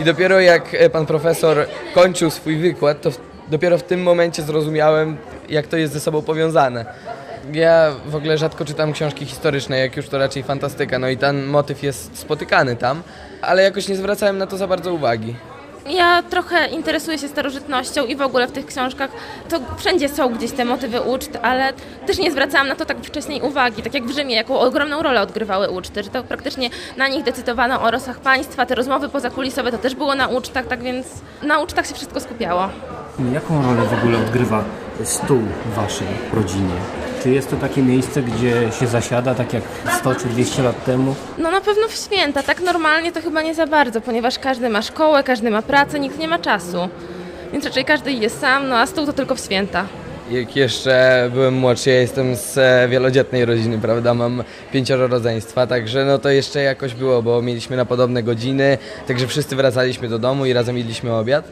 I 0.00 0.04
dopiero 0.04 0.40
jak 0.40 0.74
e, 0.74 0.90
pan 0.90 1.06
profesor 1.06 1.66
kończył 1.94 2.30
swój 2.30 2.56
wykład, 2.56 3.00
to 3.00 3.10
dopiero 3.48 3.78
w 3.78 3.82
tym 3.82 4.02
momencie 4.02 4.42
zrozumiałem, 4.42 5.16
jak 5.48 5.66
to 5.66 5.76
jest 5.76 5.92
ze 5.92 6.00
sobą 6.00 6.22
powiązane. 6.22 6.84
Ja 7.52 7.92
w 8.06 8.14
ogóle 8.14 8.38
rzadko 8.38 8.64
czytam 8.64 8.92
książki 8.92 9.26
historyczne, 9.26 9.78
jak 9.78 9.96
już 9.96 10.08
to 10.08 10.18
raczej 10.18 10.42
fantastyka, 10.42 10.98
no 10.98 11.08
i 11.08 11.16
ten 11.16 11.46
motyw 11.46 11.82
jest 11.82 12.18
spotykany 12.18 12.76
tam, 12.76 13.02
ale 13.42 13.62
jakoś 13.62 13.88
nie 13.88 13.96
zwracałem 13.96 14.38
na 14.38 14.46
to 14.46 14.56
za 14.56 14.66
bardzo 14.66 14.94
uwagi. 14.94 15.34
Ja 15.90 16.22
trochę 16.22 16.66
interesuję 16.66 17.18
się 17.18 17.28
starożytnością 17.28 18.06
i 18.06 18.16
w 18.16 18.22
ogóle 18.22 18.46
w 18.46 18.52
tych 18.52 18.66
książkach 18.66 19.10
to 19.48 19.60
wszędzie 19.78 20.08
są 20.08 20.34
gdzieś 20.34 20.52
te 20.52 20.64
motywy 20.64 21.00
uczt, 21.00 21.38
ale 21.42 21.72
też 22.06 22.18
nie 22.18 22.30
zwracałam 22.30 22.68
na 22.68 22.74
to 22.76 22.84
tak 22.84 22.98
wcześniej 23.02 23.42
uwagi, 23.42 23.82
tak 23.82 23.94
jak 23.94 24.04
w 24.04 24.10
Rzymie, 24.14 24.34
jaką 24.34 24.60
ogromną 24.60 25.02
rolę 25.02 25.20
odgrywały 25.20 25.70
uczty, 25.70 26.02
że 26.02 26.10
to 26.10 26.22
praktycznie 26.22 26.70
na 26.96 27.08
nich 27.08 27.24
decydowano 27.24 27.82
o 27.82 27.90
losach 27.90 28.20
państwa, 28.20 28.66
te 28.66 28.74
rozmowy 28.74 29.08
pozakulisowe 29.08 29.70
to 29.70 29.78
też 29.78 29.94
było 29.94 30.14
na 30.14 30.28
ucztach, 30.28 30.66
tak 30.66 30.82
więc 30.82 31.06
na 31.42 31.58
ucztach 31.58 31.86
się 31.86 31.94
wszystko 31.94 32.20
skupiało. 32.20 32.68
Jaką 33.18 33.62
rolę 33.62 33.82
w 33.82 33.92
ogóle 33.92 34.18
odgrywa 34.18 34.64
stół 35.04 35.40
w 35.66 35.74
waszej 35.74 36.06
rodzinie? 36.32 36.74
Czy 37.22 37.30
jest 37.30 37.50
to 37.50 37.56
takie 37.56 37.82
miejsce, 37.82 38.22
gdzie 38.22 38.72
się 38.80 38.86
zasiada, 38.86 39.34
tak 39.34 39.52
jak 39.52 39.62
100 39.98 40.14
czy 40.14 40.28
200 40.28 40.62
lat 40.62 40.84
temu? 40.84 41.14
No 41.38 41.50
na 41.50 41.60
pewno 41.60 41.88
w 41.88 41.92
święta, 41.94 42.42
tak 42.42 42.60
normalnie 42.60 43.12
to 43.12 43.20
chyba 43.22 43.42
nie 43.42 43.54
za 43.54 43.66
bardzo, 43.66 44.00
ponieważ 44.00 44.38
każdy 44.38 44.68
ma 44.68 44.82
szkołę, 44.82 45.22
każdy 45.22 45.50
ma 45.50 45.62
pracę, 45.62 46.00
nikt 46.00 46.18
nie 46.18 46.28
ma 46.28 46.38
czasu. 46.38 46.88
Więc 47.52 47.64
raczej 47.64 47.84
każdy 47.84 48.12
jest 48.12 48.40
sam, 48.40 48.68
no 48.68 48.78
a 48.78 48.86
stół 48.86 49.06
to 49.06 49.12
tylko 49.12 49.34
w 49.34 49.40
święta. 49.40 49.84
Jak 50.30 50.56
jeszcze 50.56 51.30
byłem 51.32 51.54
młodszy, 51.54 51.90
ja 51.90 52.00
jestem 52.00 52.36
z 52.36 52.58
e, 52.58 52.88
wielodzietnej 52.88 53.44
rodziny, 53.44 53.78
prawda, 53.78 54.14
mam 54.14 54.44
pięcioro 54.72 55.06
rodzeństwa, 55.06 55.66
także 55.66 56.04
no 56.04 56.18
to 56.18 56.30
jeszcze 56.30 56.62
jakoś 56.62 56.94
było, 56.94 57.22
bo 57.22 57.42
mieliśmy 57.42 57.76
na 57.76 57.84
podobne 57.84 58.22
godziny, 58.22 58.78
także 59.06 59.26
wszyscy 59.26 59.56
wracaliśmy 59.56 60.08
do 60.08 60.18
domu 60.18 60.46
i 60.46 60.52
razem 60.52 60.78
jedliśmy 60.78 61.12
obiad. 61.14 61.48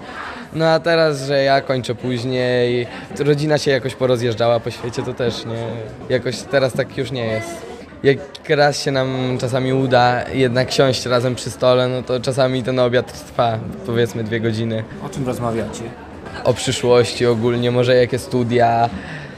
No 0.53 0.69
a 0.69 0.81
teraz, 0.81 1.27
że 1.27 1.43
ja 1.43 1.61
kończę 1.61 1.95
później, 1.95 2.87
rodzina 3.19 3.59
się 3.59 3.71
jakoś 3.71 3.95
porozjeżdżała 3.95 4.61
po 4.61 4.71
świecie, 4.71 5.03
to 5.03 5.15
też 5.15 5.45
nie, 5.45 5.67
jakoś 6.09 6.39
teraz 6.39 6.73
tak 6.73 6.99
już 6.99 7.11
nie 7.11 7.27
jest. 7.27 7.73
Jak 8.03 8.19
raz 8.49 8.83
się 8.83 8.91
nam 8.91 9.39
czasami 9.41 9.73
uda 9.73 10.25
jednak 10.33 10.73
siąść 10.73 11.07
razem 11.07 11.35
przy 11.35 11.51
stole, 11.51 11.89
no 11.89 12.03
to 12.03 12.21
czasami 12.21 12.63
ten 12.63 12.79
obiad 12.79 13.27
trwa 13.27 13.59
powiedzmy 13.87 14.25
dwie 14.25 14.41
godziny. 14.41 14.85
O 15.07 15.09
czym 15.09 15.27
rozmawiacie? 15.27 16.12
O 16.45 16.55
przyszłości 16.55 17.27
ogólnie, 17.27 17.71
może 17.71 17.97
jakie 17.97 18.19
studia, 18.19 18.91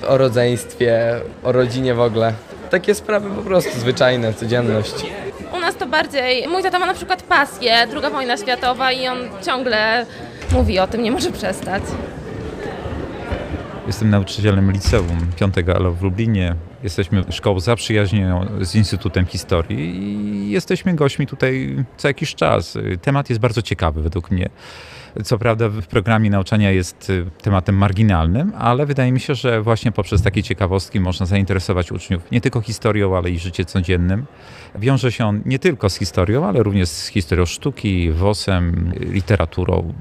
o 0.09 0.18
rodzeństwie, 0.18 1.20
o 1.42 1.53
rodzinie 1.53 1.95
w 1.95 2.01
ogóle. 2.01 2.32
Takie 2.70 2.95
sprawy 2.95 3.30
po 3.30 3.42
prostu 3.42 3.80
zwyczajne, 3.80 4.34
codzienność. 4.34 4.95
U 5.53 5.61
nas 5.61 5.76
to 5.76 5.86
bardziej, 5.86 6.49
mój 6.49 6.62
tata 6.62 6.78
ma 6.78 6.86
na 6.86 6.95
przykład 6.95 7.22
pasję, 7.22 7.86
druga 7.90 8.11
wojna 8.11 8.36
światowa 8.36 8.92
i 8.92 9.09
on 9.09 9.18
ciągle 9.47 10.07
mówi 10.53 10.78
o 10.78 10.86
tym, 10.86 11.03
nie 11.03 11.12
może 11.12 11.32
przestać. 11.32 11.82
Jestem 13.87 14.11
nauczycielem 14.11 14.72
liceum 14.72 15.18
5 15.37 15.55
ALO 15.76 15.93
w 15.93 16.03
Lublinie. 16.03 16.55
Jesteśmy 16.82 17.24
szkołą 17.30 17.61
zaprzyjaźnioną 17.61 18.47
z 18.61 18.74
Instytutem 18.74 19.26
Historii 19.26 19.97
i 19.97 20.51
jesteśmy 20.51 20.95
gośćmi 20.95 21.26
tutaj 21.26 21.76
co 21.97 22.09
jakiś 22.09 22.35
czas. 22.35 22.78
Temat 23.03 23.28
jest 23.28 23.41
bardzo 23.41 23.62
ciekawy 23.62 24.03
według 24.03 24.30
mnie. 24.30 24.49
Co 25.24 25.39
prawda 25.39 25.68
w 25.68 25.87
programie 25.87 26.30
nauczania 26.30 26.70
jest 26.70 27.12
tematem 27.43 27.76
marginalnym, 27.76 28.53
ale 28.59 28.87
wydaje 28.87 29.12
mi 29.12 29.20
się, 29.20 29.35
że 29.35 29.62
właśnie 29.62 29.93
poprzez 29.93 30.22
takie 30.22 30.43
ciekawostki 30.43 31.01
można 31.01 31.26
zainteresować 31.26 31.93
uczniów 31.93 32.30
nie 32.32 32.41
tylko 32.41 32.61
historią, 32.61 33.16
ale 33.16 33.30
i 33.30 33.39
życiem 33.39 33.66
codziennym. 33.66 34.26
Wiąże 34.74 35.12
się 35.12 35.26
on 35.26 35.43
nie 35.47 35.59
tylko 35.59 35.91
z 35.91 35.97
historią, 35.97 36.47
ale 36.47 36.62
również 36.62 36.89
z 36.89 37.07
historią 37.07 37.47
sztuki, 37.47 38.12
WOS-em, 38.12 38.93
literaturą. 39.01 39.95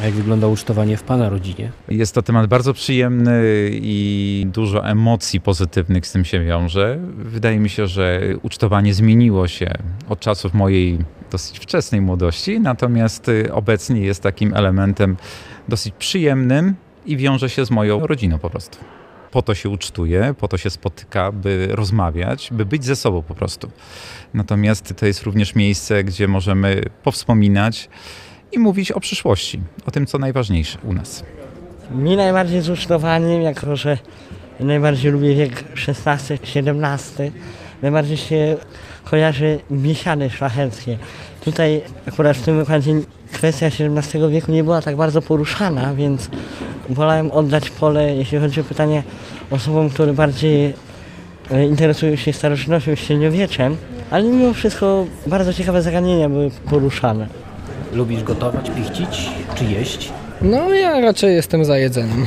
A 0.00 0.04
jak 0.04 0.14
wygląda 0.14 0.46
ucztowanie 0.46 0.96
w 0.96 1.02
Pana 1.02 1.28
rodzinie? 1.28 1.72
Jest 1.88 2.14
to 2.14 2.22
temat 2.22 2.46
bardzo 2.46 2.74
przyjemny 2.74 3.42
i 3.72 4.46
dużo 4.52 4.86
emocji 4.86 5.40
pozytywnych 5.40 6.06
z 6.06 6.12
tym 6.12 6.24
się 6.24 6.44
wiąże. 6.44 6.98
Wydaje 7.16 7.58
mi 7.58 7.70
się, 7.70 7.86
że 7.86 8.20
ucztowanie 8.42 8.94
zmieniło 8.94 9.48
się 9.48 9.72
od 10.08 10.20
czasów 10.20 10.54
mojej 10.54 10.98
dosyć 11.30 11.58
wczesnej 11.58 12.00
młodości, 12.00 12.60
natomiast 12.60 13.30
obecnie 13.52 14.00
jest 14.00 14.22
takim 14.22 14.54
elementem 14.54 15.16
dosyć 15.68 15.94
przyjemnym 15.98 16.74
i 17.06 17.16
wiąże 17.16 17.50
się 17.50 17.66
z 17.66 17.70
moją 17.70 18.06
rodziną 18.06 18.38
po 18.38 18.50
prostu. 18.50 18.78
Po 19.30 19.42
to 19.42 19.54
się 19.54 19.68
ucztuje, 19.68 20.34
po 20.38 20.48
to 20.48 20.58
się 20.58 20.70
spotyka, 20.70 21.32
by 21.32 21.68
rozmawiać, 21.70 22.48
by 22.52 22.66
być 22.66 22.84
ze 22.84 22.96
sobą 22.96 23.22
po 23.22 23.34
prostu. 23.34 23.70
Natomiast 24.34 24.94
to 24.96 25.06
jest 25.06 25.22
również 25.22 25.54
miejsce, 25.54 26.04
gdzie 26.04 26.28
możemy 26.28 26.82
powspominać 27.02 27.88
i 28.52 28.58
mówić 28.58 28.92
o 28.92 29.00
przyszłości, 29.00 29.60
o 29.86 29.90
tym, 29.90 30.06
co 30.06 30.18
najważniejsze 30.18 30.78
u 30.84 30.92
nas. 30.92 31.24
Mi 31.90 32.16
najbardziej 32.16 32.60
z 32.60 32.68
ucztowaniem, 32.68 33.42
jako 33.42 33.76
że 33.76 33.98
najbardziej 34.60 35.12
lubię 35.12 35.34
wiek 35.34 35.64
XVI-XVII, 35.88 37.32
najbardziej 37.82 38.16
się 38.16 38.56
kojarzy 39.04 39.58
biesiady 39.70 40.30
szlacheckie. 40.30 40.98
Tutaj 41.44 41.80
akurat 42.08 42.36
w 42.36 42.42
tym 42.42 42.58
wykładzie 42.58 42.94
kwestia 43.32 43.66
XVII 43.66 44.28
wieku 44.30 44.52
nie 44.52 44.64
była 44.64 44.82
tak 44.82 44.96
bardzo 44.96 45.22
poruszana, 45.22 45.94
więc 45.94 46.30
wolałem 46.88 47.30
oddać 47.30 47.70
pole, 47.70 48.14
jeśli 48.14 48.38
chodzi 48.38 48.60
o 48.60 48.64
pytanie 48.64 49.02
osobom, 49.50 49.90
które 49.90 50.12
bardziej 50.12 50.74
interesują 51.70 52.16
się 52.16 52.32
starożytnością, 52.32 52.94
średniowieczem, 52.94 53.76
ale 54.10 54.24
mimo 54.24 54.54
wszystko 54.54 55.06
bardzo 55.26 55.54
ciekawe 55.54 55.82
zagadnienia 55.82 56.28
były 56.28 56.50
poruszane. 56.70 57.41
Lubisz 57.92 58.22
gotować, 58.22 58.70
pichcić 58.70 59.30
czy 59.54 59.64
jeść? 59.64 60.12
No 60.42 60.74
ja 60.74 61.00
raczej 61.00 61.34
jestem 61.34 61.64
za 61.64 61.78
jedzeniem. 61.78 62.26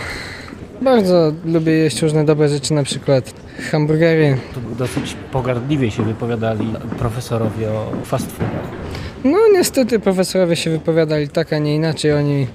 Bardzo 0.81 1.31
lubię 1.45 1.71
jeść 1.71 2.01
różne 2.01 2.25
dobre 2.25 2.49
rzeczy, 2.49 2.73
na 2.73 2.83
przykład 2.83 3.33
hamburgery. 3.71 4.37
Tu 4.53 4.75
dosyć 4.75 5.15
pogardliwie 5.31 5.91
się 5.91 6.03
wypowiadali 6.03 6.73
profesorowie 6.99 7.69
o 7.69 7.91
fast 8.03 8.31
foodach. 8.31 8.69
No 9.23 9.37
niestety 9.53 9.99
profesorowie 9.99 10.55
się 10.55 10.69
wypowiadali 10.69 11.29
tak, 11.29 11.53
a 11.53 11.57
nie 11.57 11.75
inaczej. 11.75 12.13
Oni 12.13 12.47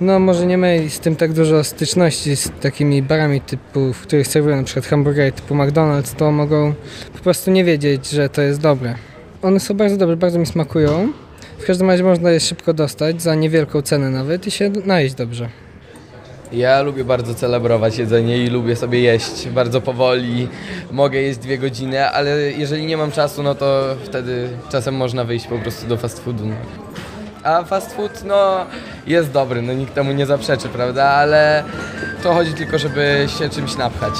no 0.00 0.18
może 0.18 0.46
nie 0.46 0.56
mieli 0.56 0.90
z 0.90 1.00
tym 1.00 1.16
tak 1.16 1.32
dużo 1.32 1.64
styczności 1.64 2.36
z 2.36 2.50
takimi 2.60 3.02
barami 3.02 3.40
typu, 3.40 3.92
w 3.92 4.00
których 4.00 4.28
serwują 4.28 4.56
na 4.56 4.62
przykład 4.62 4.86
hamburgery 4.86 5.32
typu 5.32 5.54
McDonald's, 5.54 6.14
to 6.14 6.30
mogą 6.30 6.74
po 7.12 7.18
prostu 7.18 7.50
nie 7.50 7.64
wiedzieć, 7.64 8.10
że 8.10 8.28
to 8.28 8.42
jest 8.42 8.60
dobre. 8.60 8.94
One 9.42 9.60
są 9.60 9.74
bardzo 9.74 9.96
dobre, 9.96 10.16
bardzo 10.16 10.38
mi 10.38 10.46
smakują. 10.46 11.12
W 11.58 11.66
każdym 11.66 11.90
razie 11.90 12.04
można 12.04 12.30
je 12.30 12.40
szybko 12.40 12.74
dostać, 12.74 13.22
za 13.22 13.34
niewielką 13.34 13.82
cenę 13.82 14.10
nawet 14.10 14.46
i 14.46 14.50
się 14.50 14.70
najeść 14.84 15.14
dobrze. 15.14 15.48
Ja 16.52 16.82
lubię 16.82 17.04
bardzo 17.04 17.34
celebrować 17.34 17.98
jedzenie 17.98 18.38
i 18.38 18.46
lubię 18.46 18.76
sobie 18.76 19.00
jeść 19.00 19.48
bardzo 19.48 19.80
powoli. 19.80 20.48
Mogę 20.92 21.18
jeść 21.18 21.38
dwie 21.38 21.58
godziny, 21.58 22.10
ale 22.10 22.30
jeżeli 22.52 22.86
nie 22.86 22.96
mam 22.96 23.12
czasu, 23.12 23.42
no 23.42 23.54
to 23.54 23.96
wtedy 24.04 24.48
czasem 24.70 24.94
można 24.94 25.24
wyjść 25.24 25.46
po 25.46 25.58
prostu 25.58 25.86
do 25.86 25.96
fast 25.96 26.24
foodu. 26.24 26.46
No. 26.46 26.54
A 27.42 27.64
fast 27.64 27.92
food, 27.92 28.24
no, 28.24 28.66
jest 29.06 29.30
dobry, 29.30 29.62
no 29.62 29.72
nikt 29.72 29.94
temu 29.94 30.12
nie 30.12 30.26
zaprzeczy, 30.26 30.68
prawda? 30.68 31.04
Ale 31.04 31.64
to 32.22 32.34
chodzi 32.34 32.54
tylko, 32.54 32.78
żeby 32.78 33.26
się 33.38 33.48
czymś 33.48 33.76
napchać. 33.76 34.14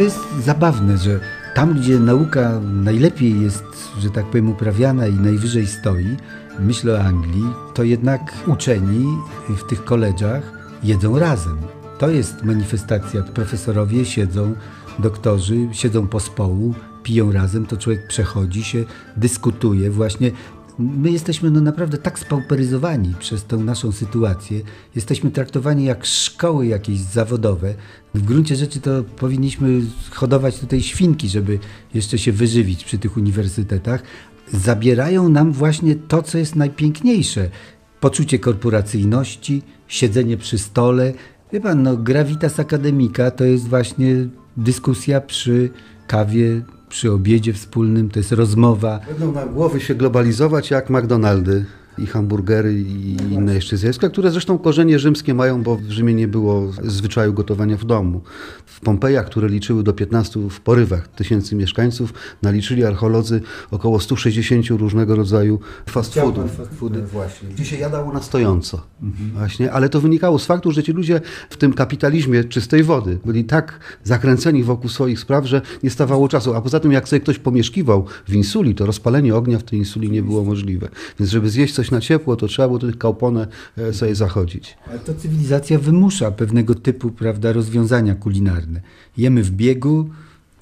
To 0.00 0.04
jest 0.04 0.20
zabawne, 0.44 0.98
że 0.98 1.20
tam, 1.54 1.74
gdzie 1.74 1.98
nauka 1.98 2.60
najlepiej 2.60 3.40
jest, 3.40 3.64
że 3.98 4.10
tak 4.10 4.26
powiem, 4.26 4.48
uprawiana 4.48 5.06
i 5.06 5.14
najwyżej 5.14 5.66
stoi, 5.66 6.16
myślę 6.58 6.94
o 6.94 7.00
Anglii, 7.00 7.44
to 7.74 7.82
jednak 7.82 8.34
uczeni 8.46 9.06
w 9.48 9.62
tych 9.62 9.84
koledżach 9.84 10.42
jedzą 10.82 11.18
razem. 11.18 11.58
To 11.98 12.10
jest 12.10 12.42
manifestacja. 12.42 13.22
Profesorowie 13.22 14.04
siedzą, 14.04 14.54
doktorzy 14.98 15.68
siedzą 15.72 16.06
pospołu, 16.06 16.74
piją 17.02 17.32
razem, 17.32 17.66
to 17.66 17.76
człowiek 17.76 18.06
przechodzi 18.06 18.64
się, 18.64 18.84
dyskutuje. 19.16 19.90
Właśnie 19.90 20.30
my 20.80 21.10
jesteśmy 21.10 21.50
no 21.50 21.60
naprawdę 21.60 21.98
tak 21.98 22.18
spauperyzowani 22.18 23.14
przez 23.18 23.44
tą 23.44 23.64
naszą 23.64 23.92
sytuację. 23.92 24.60
Jesteśmy 24.94 25.30
traktowani 25.30 25.84
jak 25.84 26.06
szkoły 26.06 26.66
jakieś 26.66 26.98
zawodowe. 26.98 27.74
W 28.14 28.22
gruncie 28.22 28.56
rzeczy 28.56 28.80
to 28.80 29.02
powinniśmy 29.02 29.80
hodować 30.10 30.58
tutaj 30.58 30.82
świnki, 30.82 31.28
żeby 31.28 31.58
jeszcze 31.94 32.18
się 32.18 32.32
wyżywić 32.32 32.84
przy 32.84 32.98
tych 32.98 33.16
uniwersytetach. 33.16 34.02
Zabierają 34.52 35.28
nam 35.28 35.52
właśnie 35.52 35.96
to, 35.96 36.22
co 36.22 36.38
jest 36.38 36.56
najpiękniejsze. 36.56 37.50
Poczucie 38.00 38.38
korporacyjności, 38.38 39.62
siedzenie 39.88 40.36
przy 40.36 40.58
stole. 40.58 41.12
Wie 41.52 41.60
pan, 41.60 41.82
no 41.82 41.96
gravitas 41.96 42.60
akademika 42.60 43.30
to 43.30 43.44
jest 43.44 43.68
właśnie 43.68 44.14
dyskusja 44.56 45.20
przy 45.20 45.70
kawie, 46.06 46.62
przy 46.90 47.12
obiedzie 47.12 47.52
wspólnym, 47.52 48.10
to 48.10 48.18
jest 48.18 48.32
rozmowa. 48.32 49.00
Będą 49.08 49.32
na 49.32 49.46
głowy 49.46 49.80
się 49.80 49.94
globalizować 49.94 50.70
jak 50.70 50.90
McDonaldy 50.90 51.64
i 52.00 52.06
hamburgery 52.06 52.74
i 52.74 53.16
inne 53.30 53.54
jeszcze 53.54 53.76
zjawiska, 53.76 54.08
które 54.08 54.30
zresztą 54.30 54.58
korzenie 54.58 54.98
rzymskie 54.98 55.34
mają, 55.34 55.62
bo 55.62 55.76
w 55.76 55.90
Rzymie 55.90 56.14
nie 56.14 56.28
było 56.28 56.72
zwyczaju 56.82 57.32
gotowania 57.32 57.76
w 57.76 57.84
domu. 57.84 58.20
W 58.66 58.80
Pompejach, 58.80 59.26
które 59.26 59.48
liczyły 59.48 59.82
do 59.82 59.92
15 59.92 60.40
w 60.50 60.60
porywach 60.60 61.08
tysięcy 61.08 61.56
mieszkańców, 61.56 62.14
naliczyli 62.42 62.84
archeolodzy 62.84 63.40
około 63.70 64.00
160 64.00 64.68
różnego 64.68 65.16
rodzaju 65.16 65.60
fast 65.88 66.14
foodów. 66.14 66.56
Fast 66.56 66.74
foody, 66.74 67.02
właśnie. 67.02 67.48
Gdzie 67.48 67.64
się 67.64 67.76
jadało 67.76 68.12
na 68.12 68.22
stojąco. 68.22 68.86
Właśnie, 69.34 69.72
ale 69.72 69.88
to 69.88 70.00
wynikało 70.00 70.38
z 70.38 70.46
faktu, 70.46 70.72
że 70.72 70.82
ci 70.82 70.92
ludzie 70.92 71.20
w 71.50 71.56
tym 71.56 71.72
kapitalizmie 71.72 72.44
czystej 72.44 72.82
wody 72.82 73.18
byli 73.24 73.44
tak 73.44 73.80
zakręceni 74.04 74.64
wokół 74.64 74.90
swoich 74.90 75.20
spraw, 75.20 75.46
że 75.46 75.62
nie 75.82 75.90
stawało 75.90 76.28
czasu. 76.28 76.54
A 76.54 76.60
poza 76.60 76.80
tym, 76.80 76.92
jak 76.92 77.08
sobie 77.08 77.20
ktoś 77.20 77.38
pomieszkiwał 77.38 78.04
w 78.28 78.34
insuli, 78.34 78.74
to 78.74 78.86
rozpalenie 78.86 79.34
ognia 79.34 79.58
w 79.58 79.62
tej 79.62 79.78
insuli 79.78 80.10
nie 80.10 80.22
było 80.22 80.44
możliwe. 80.44 80.88
Więc 81.18 81.30
żeby 81.30 81.50
zjeść 81.50 81.74
coś 81.74 81.89
na 81.90 82.00
ciepło, 82.00 82.36
to 82.36 82.46
trzeba 82.46 82.68
było 82.68 82.78
tych 82.78 82.98
kałpone 82.98 83.46
e, 83.78 83.92
sobie 83.92 84.14
zachodzić. 84.14 84.76
Ale 84.90 84.98
to 84.98 85.14
cywilizacja 85.14 85.78
wymusza 85.78 86.30
pewnego 86.30 86.74
typu 86.74 87.10
prawda, 87.10 87.52
rozwiązania 87.52 88.14
kulinarne. 88.14 88.80
Jemy 89.16 89.42
w 89.42 89.50
biegu, 89.50 90.10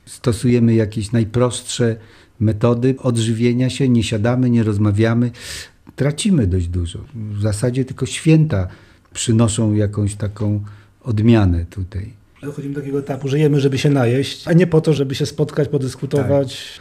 stosujemy 0.06 0.74
jakieś 0.74 1.12
najprostsze 1.12 1.96
metody 2.40 2.94
odżywienia 2.98 3.70
się, 3.70 3.88
nie 3.88 4.02
siadamy, 4.02 4.50
nie 4.50 4.62
rozmawiamy. 4.62 5.30
Tracimy 5.96 6.46
dość 6.46 6.68
dużo. 6.68 6.98
W 7.14 7.40
zasadzie 7.40 7.84
tylko 7.84 8.06
święta 8.06 8.68
przynoszą 9.14 9.74
jakąś 9.74 10.14
taką 10.14 10.60
odmianę 11.02 11.64
tutaj. 11.70 12.12
Dochodzimy 12.42 12.74
do 12.74 12.80
takiego 12.80 12.98
etapu, 12.98 13.28
że 13.28 13.38
jemy, 13.38 13.60
żeby 13.60 13.78
się 13.78 13.90
najeść, 13.90 14.48
a 14.48 14.52
nie 14.52 14.66
po 14.66 14.80
to, 14.80 14.92
żeby 14.92 15.14
się 15.14 15.26
spotkać, 15.26 15.68
podyskutować. 15.68 16.80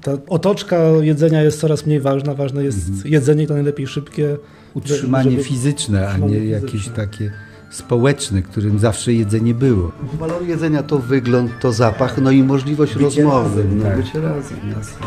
Ta 0.00 0.12
otoczka 0.28 0.76
jedzenia 1.00 1.42
jest 1.42 1.60
coraz 1.60 1.86
mniej 1.86 2.00
ważna. 2.00 2.34
Ważne 2.34 2.64
jest 2.64 3.06
jedzenie 3.06 3.44
i 3.44 3.46
to 3.46 3.54
najlepiej 3.54 3.86
szybkie. 3.86 4.36
Utrzymanie 4.74 5.30
żeby- 5.30 5.44
fizyczne, 5.44 6.08
a 6.08 6.18
nie 6.18 6.44
jakieś 6.46 6.70
fizyczne. 6.70 6.94
takie 6.94 7.32
społeczne, 7.70 8.42
którym 8.42 8.78
zawsze 8.78 9.12
jedzenie 9.12 9.54
było. 9.54 9.92
Walor 10.18 10.42
jedzenia 10.46 10.82
to 10.82 10.98
wygląd, 10.98 11.50
to 11.60 11.72
zapach, 11.72 12.18
no 12.18 12.30
i 12.30 12.42
możliwość 12.42 12.92
Bycie 12.92 13.04
rozmowy, 13.04 13.48
razem, 13.62 13.78
no, 13.78 13.84
tak. 13.84 13.96
bycie 13.96 14.20
razem. 14.20 14.58
Jasne. 14.76 15.06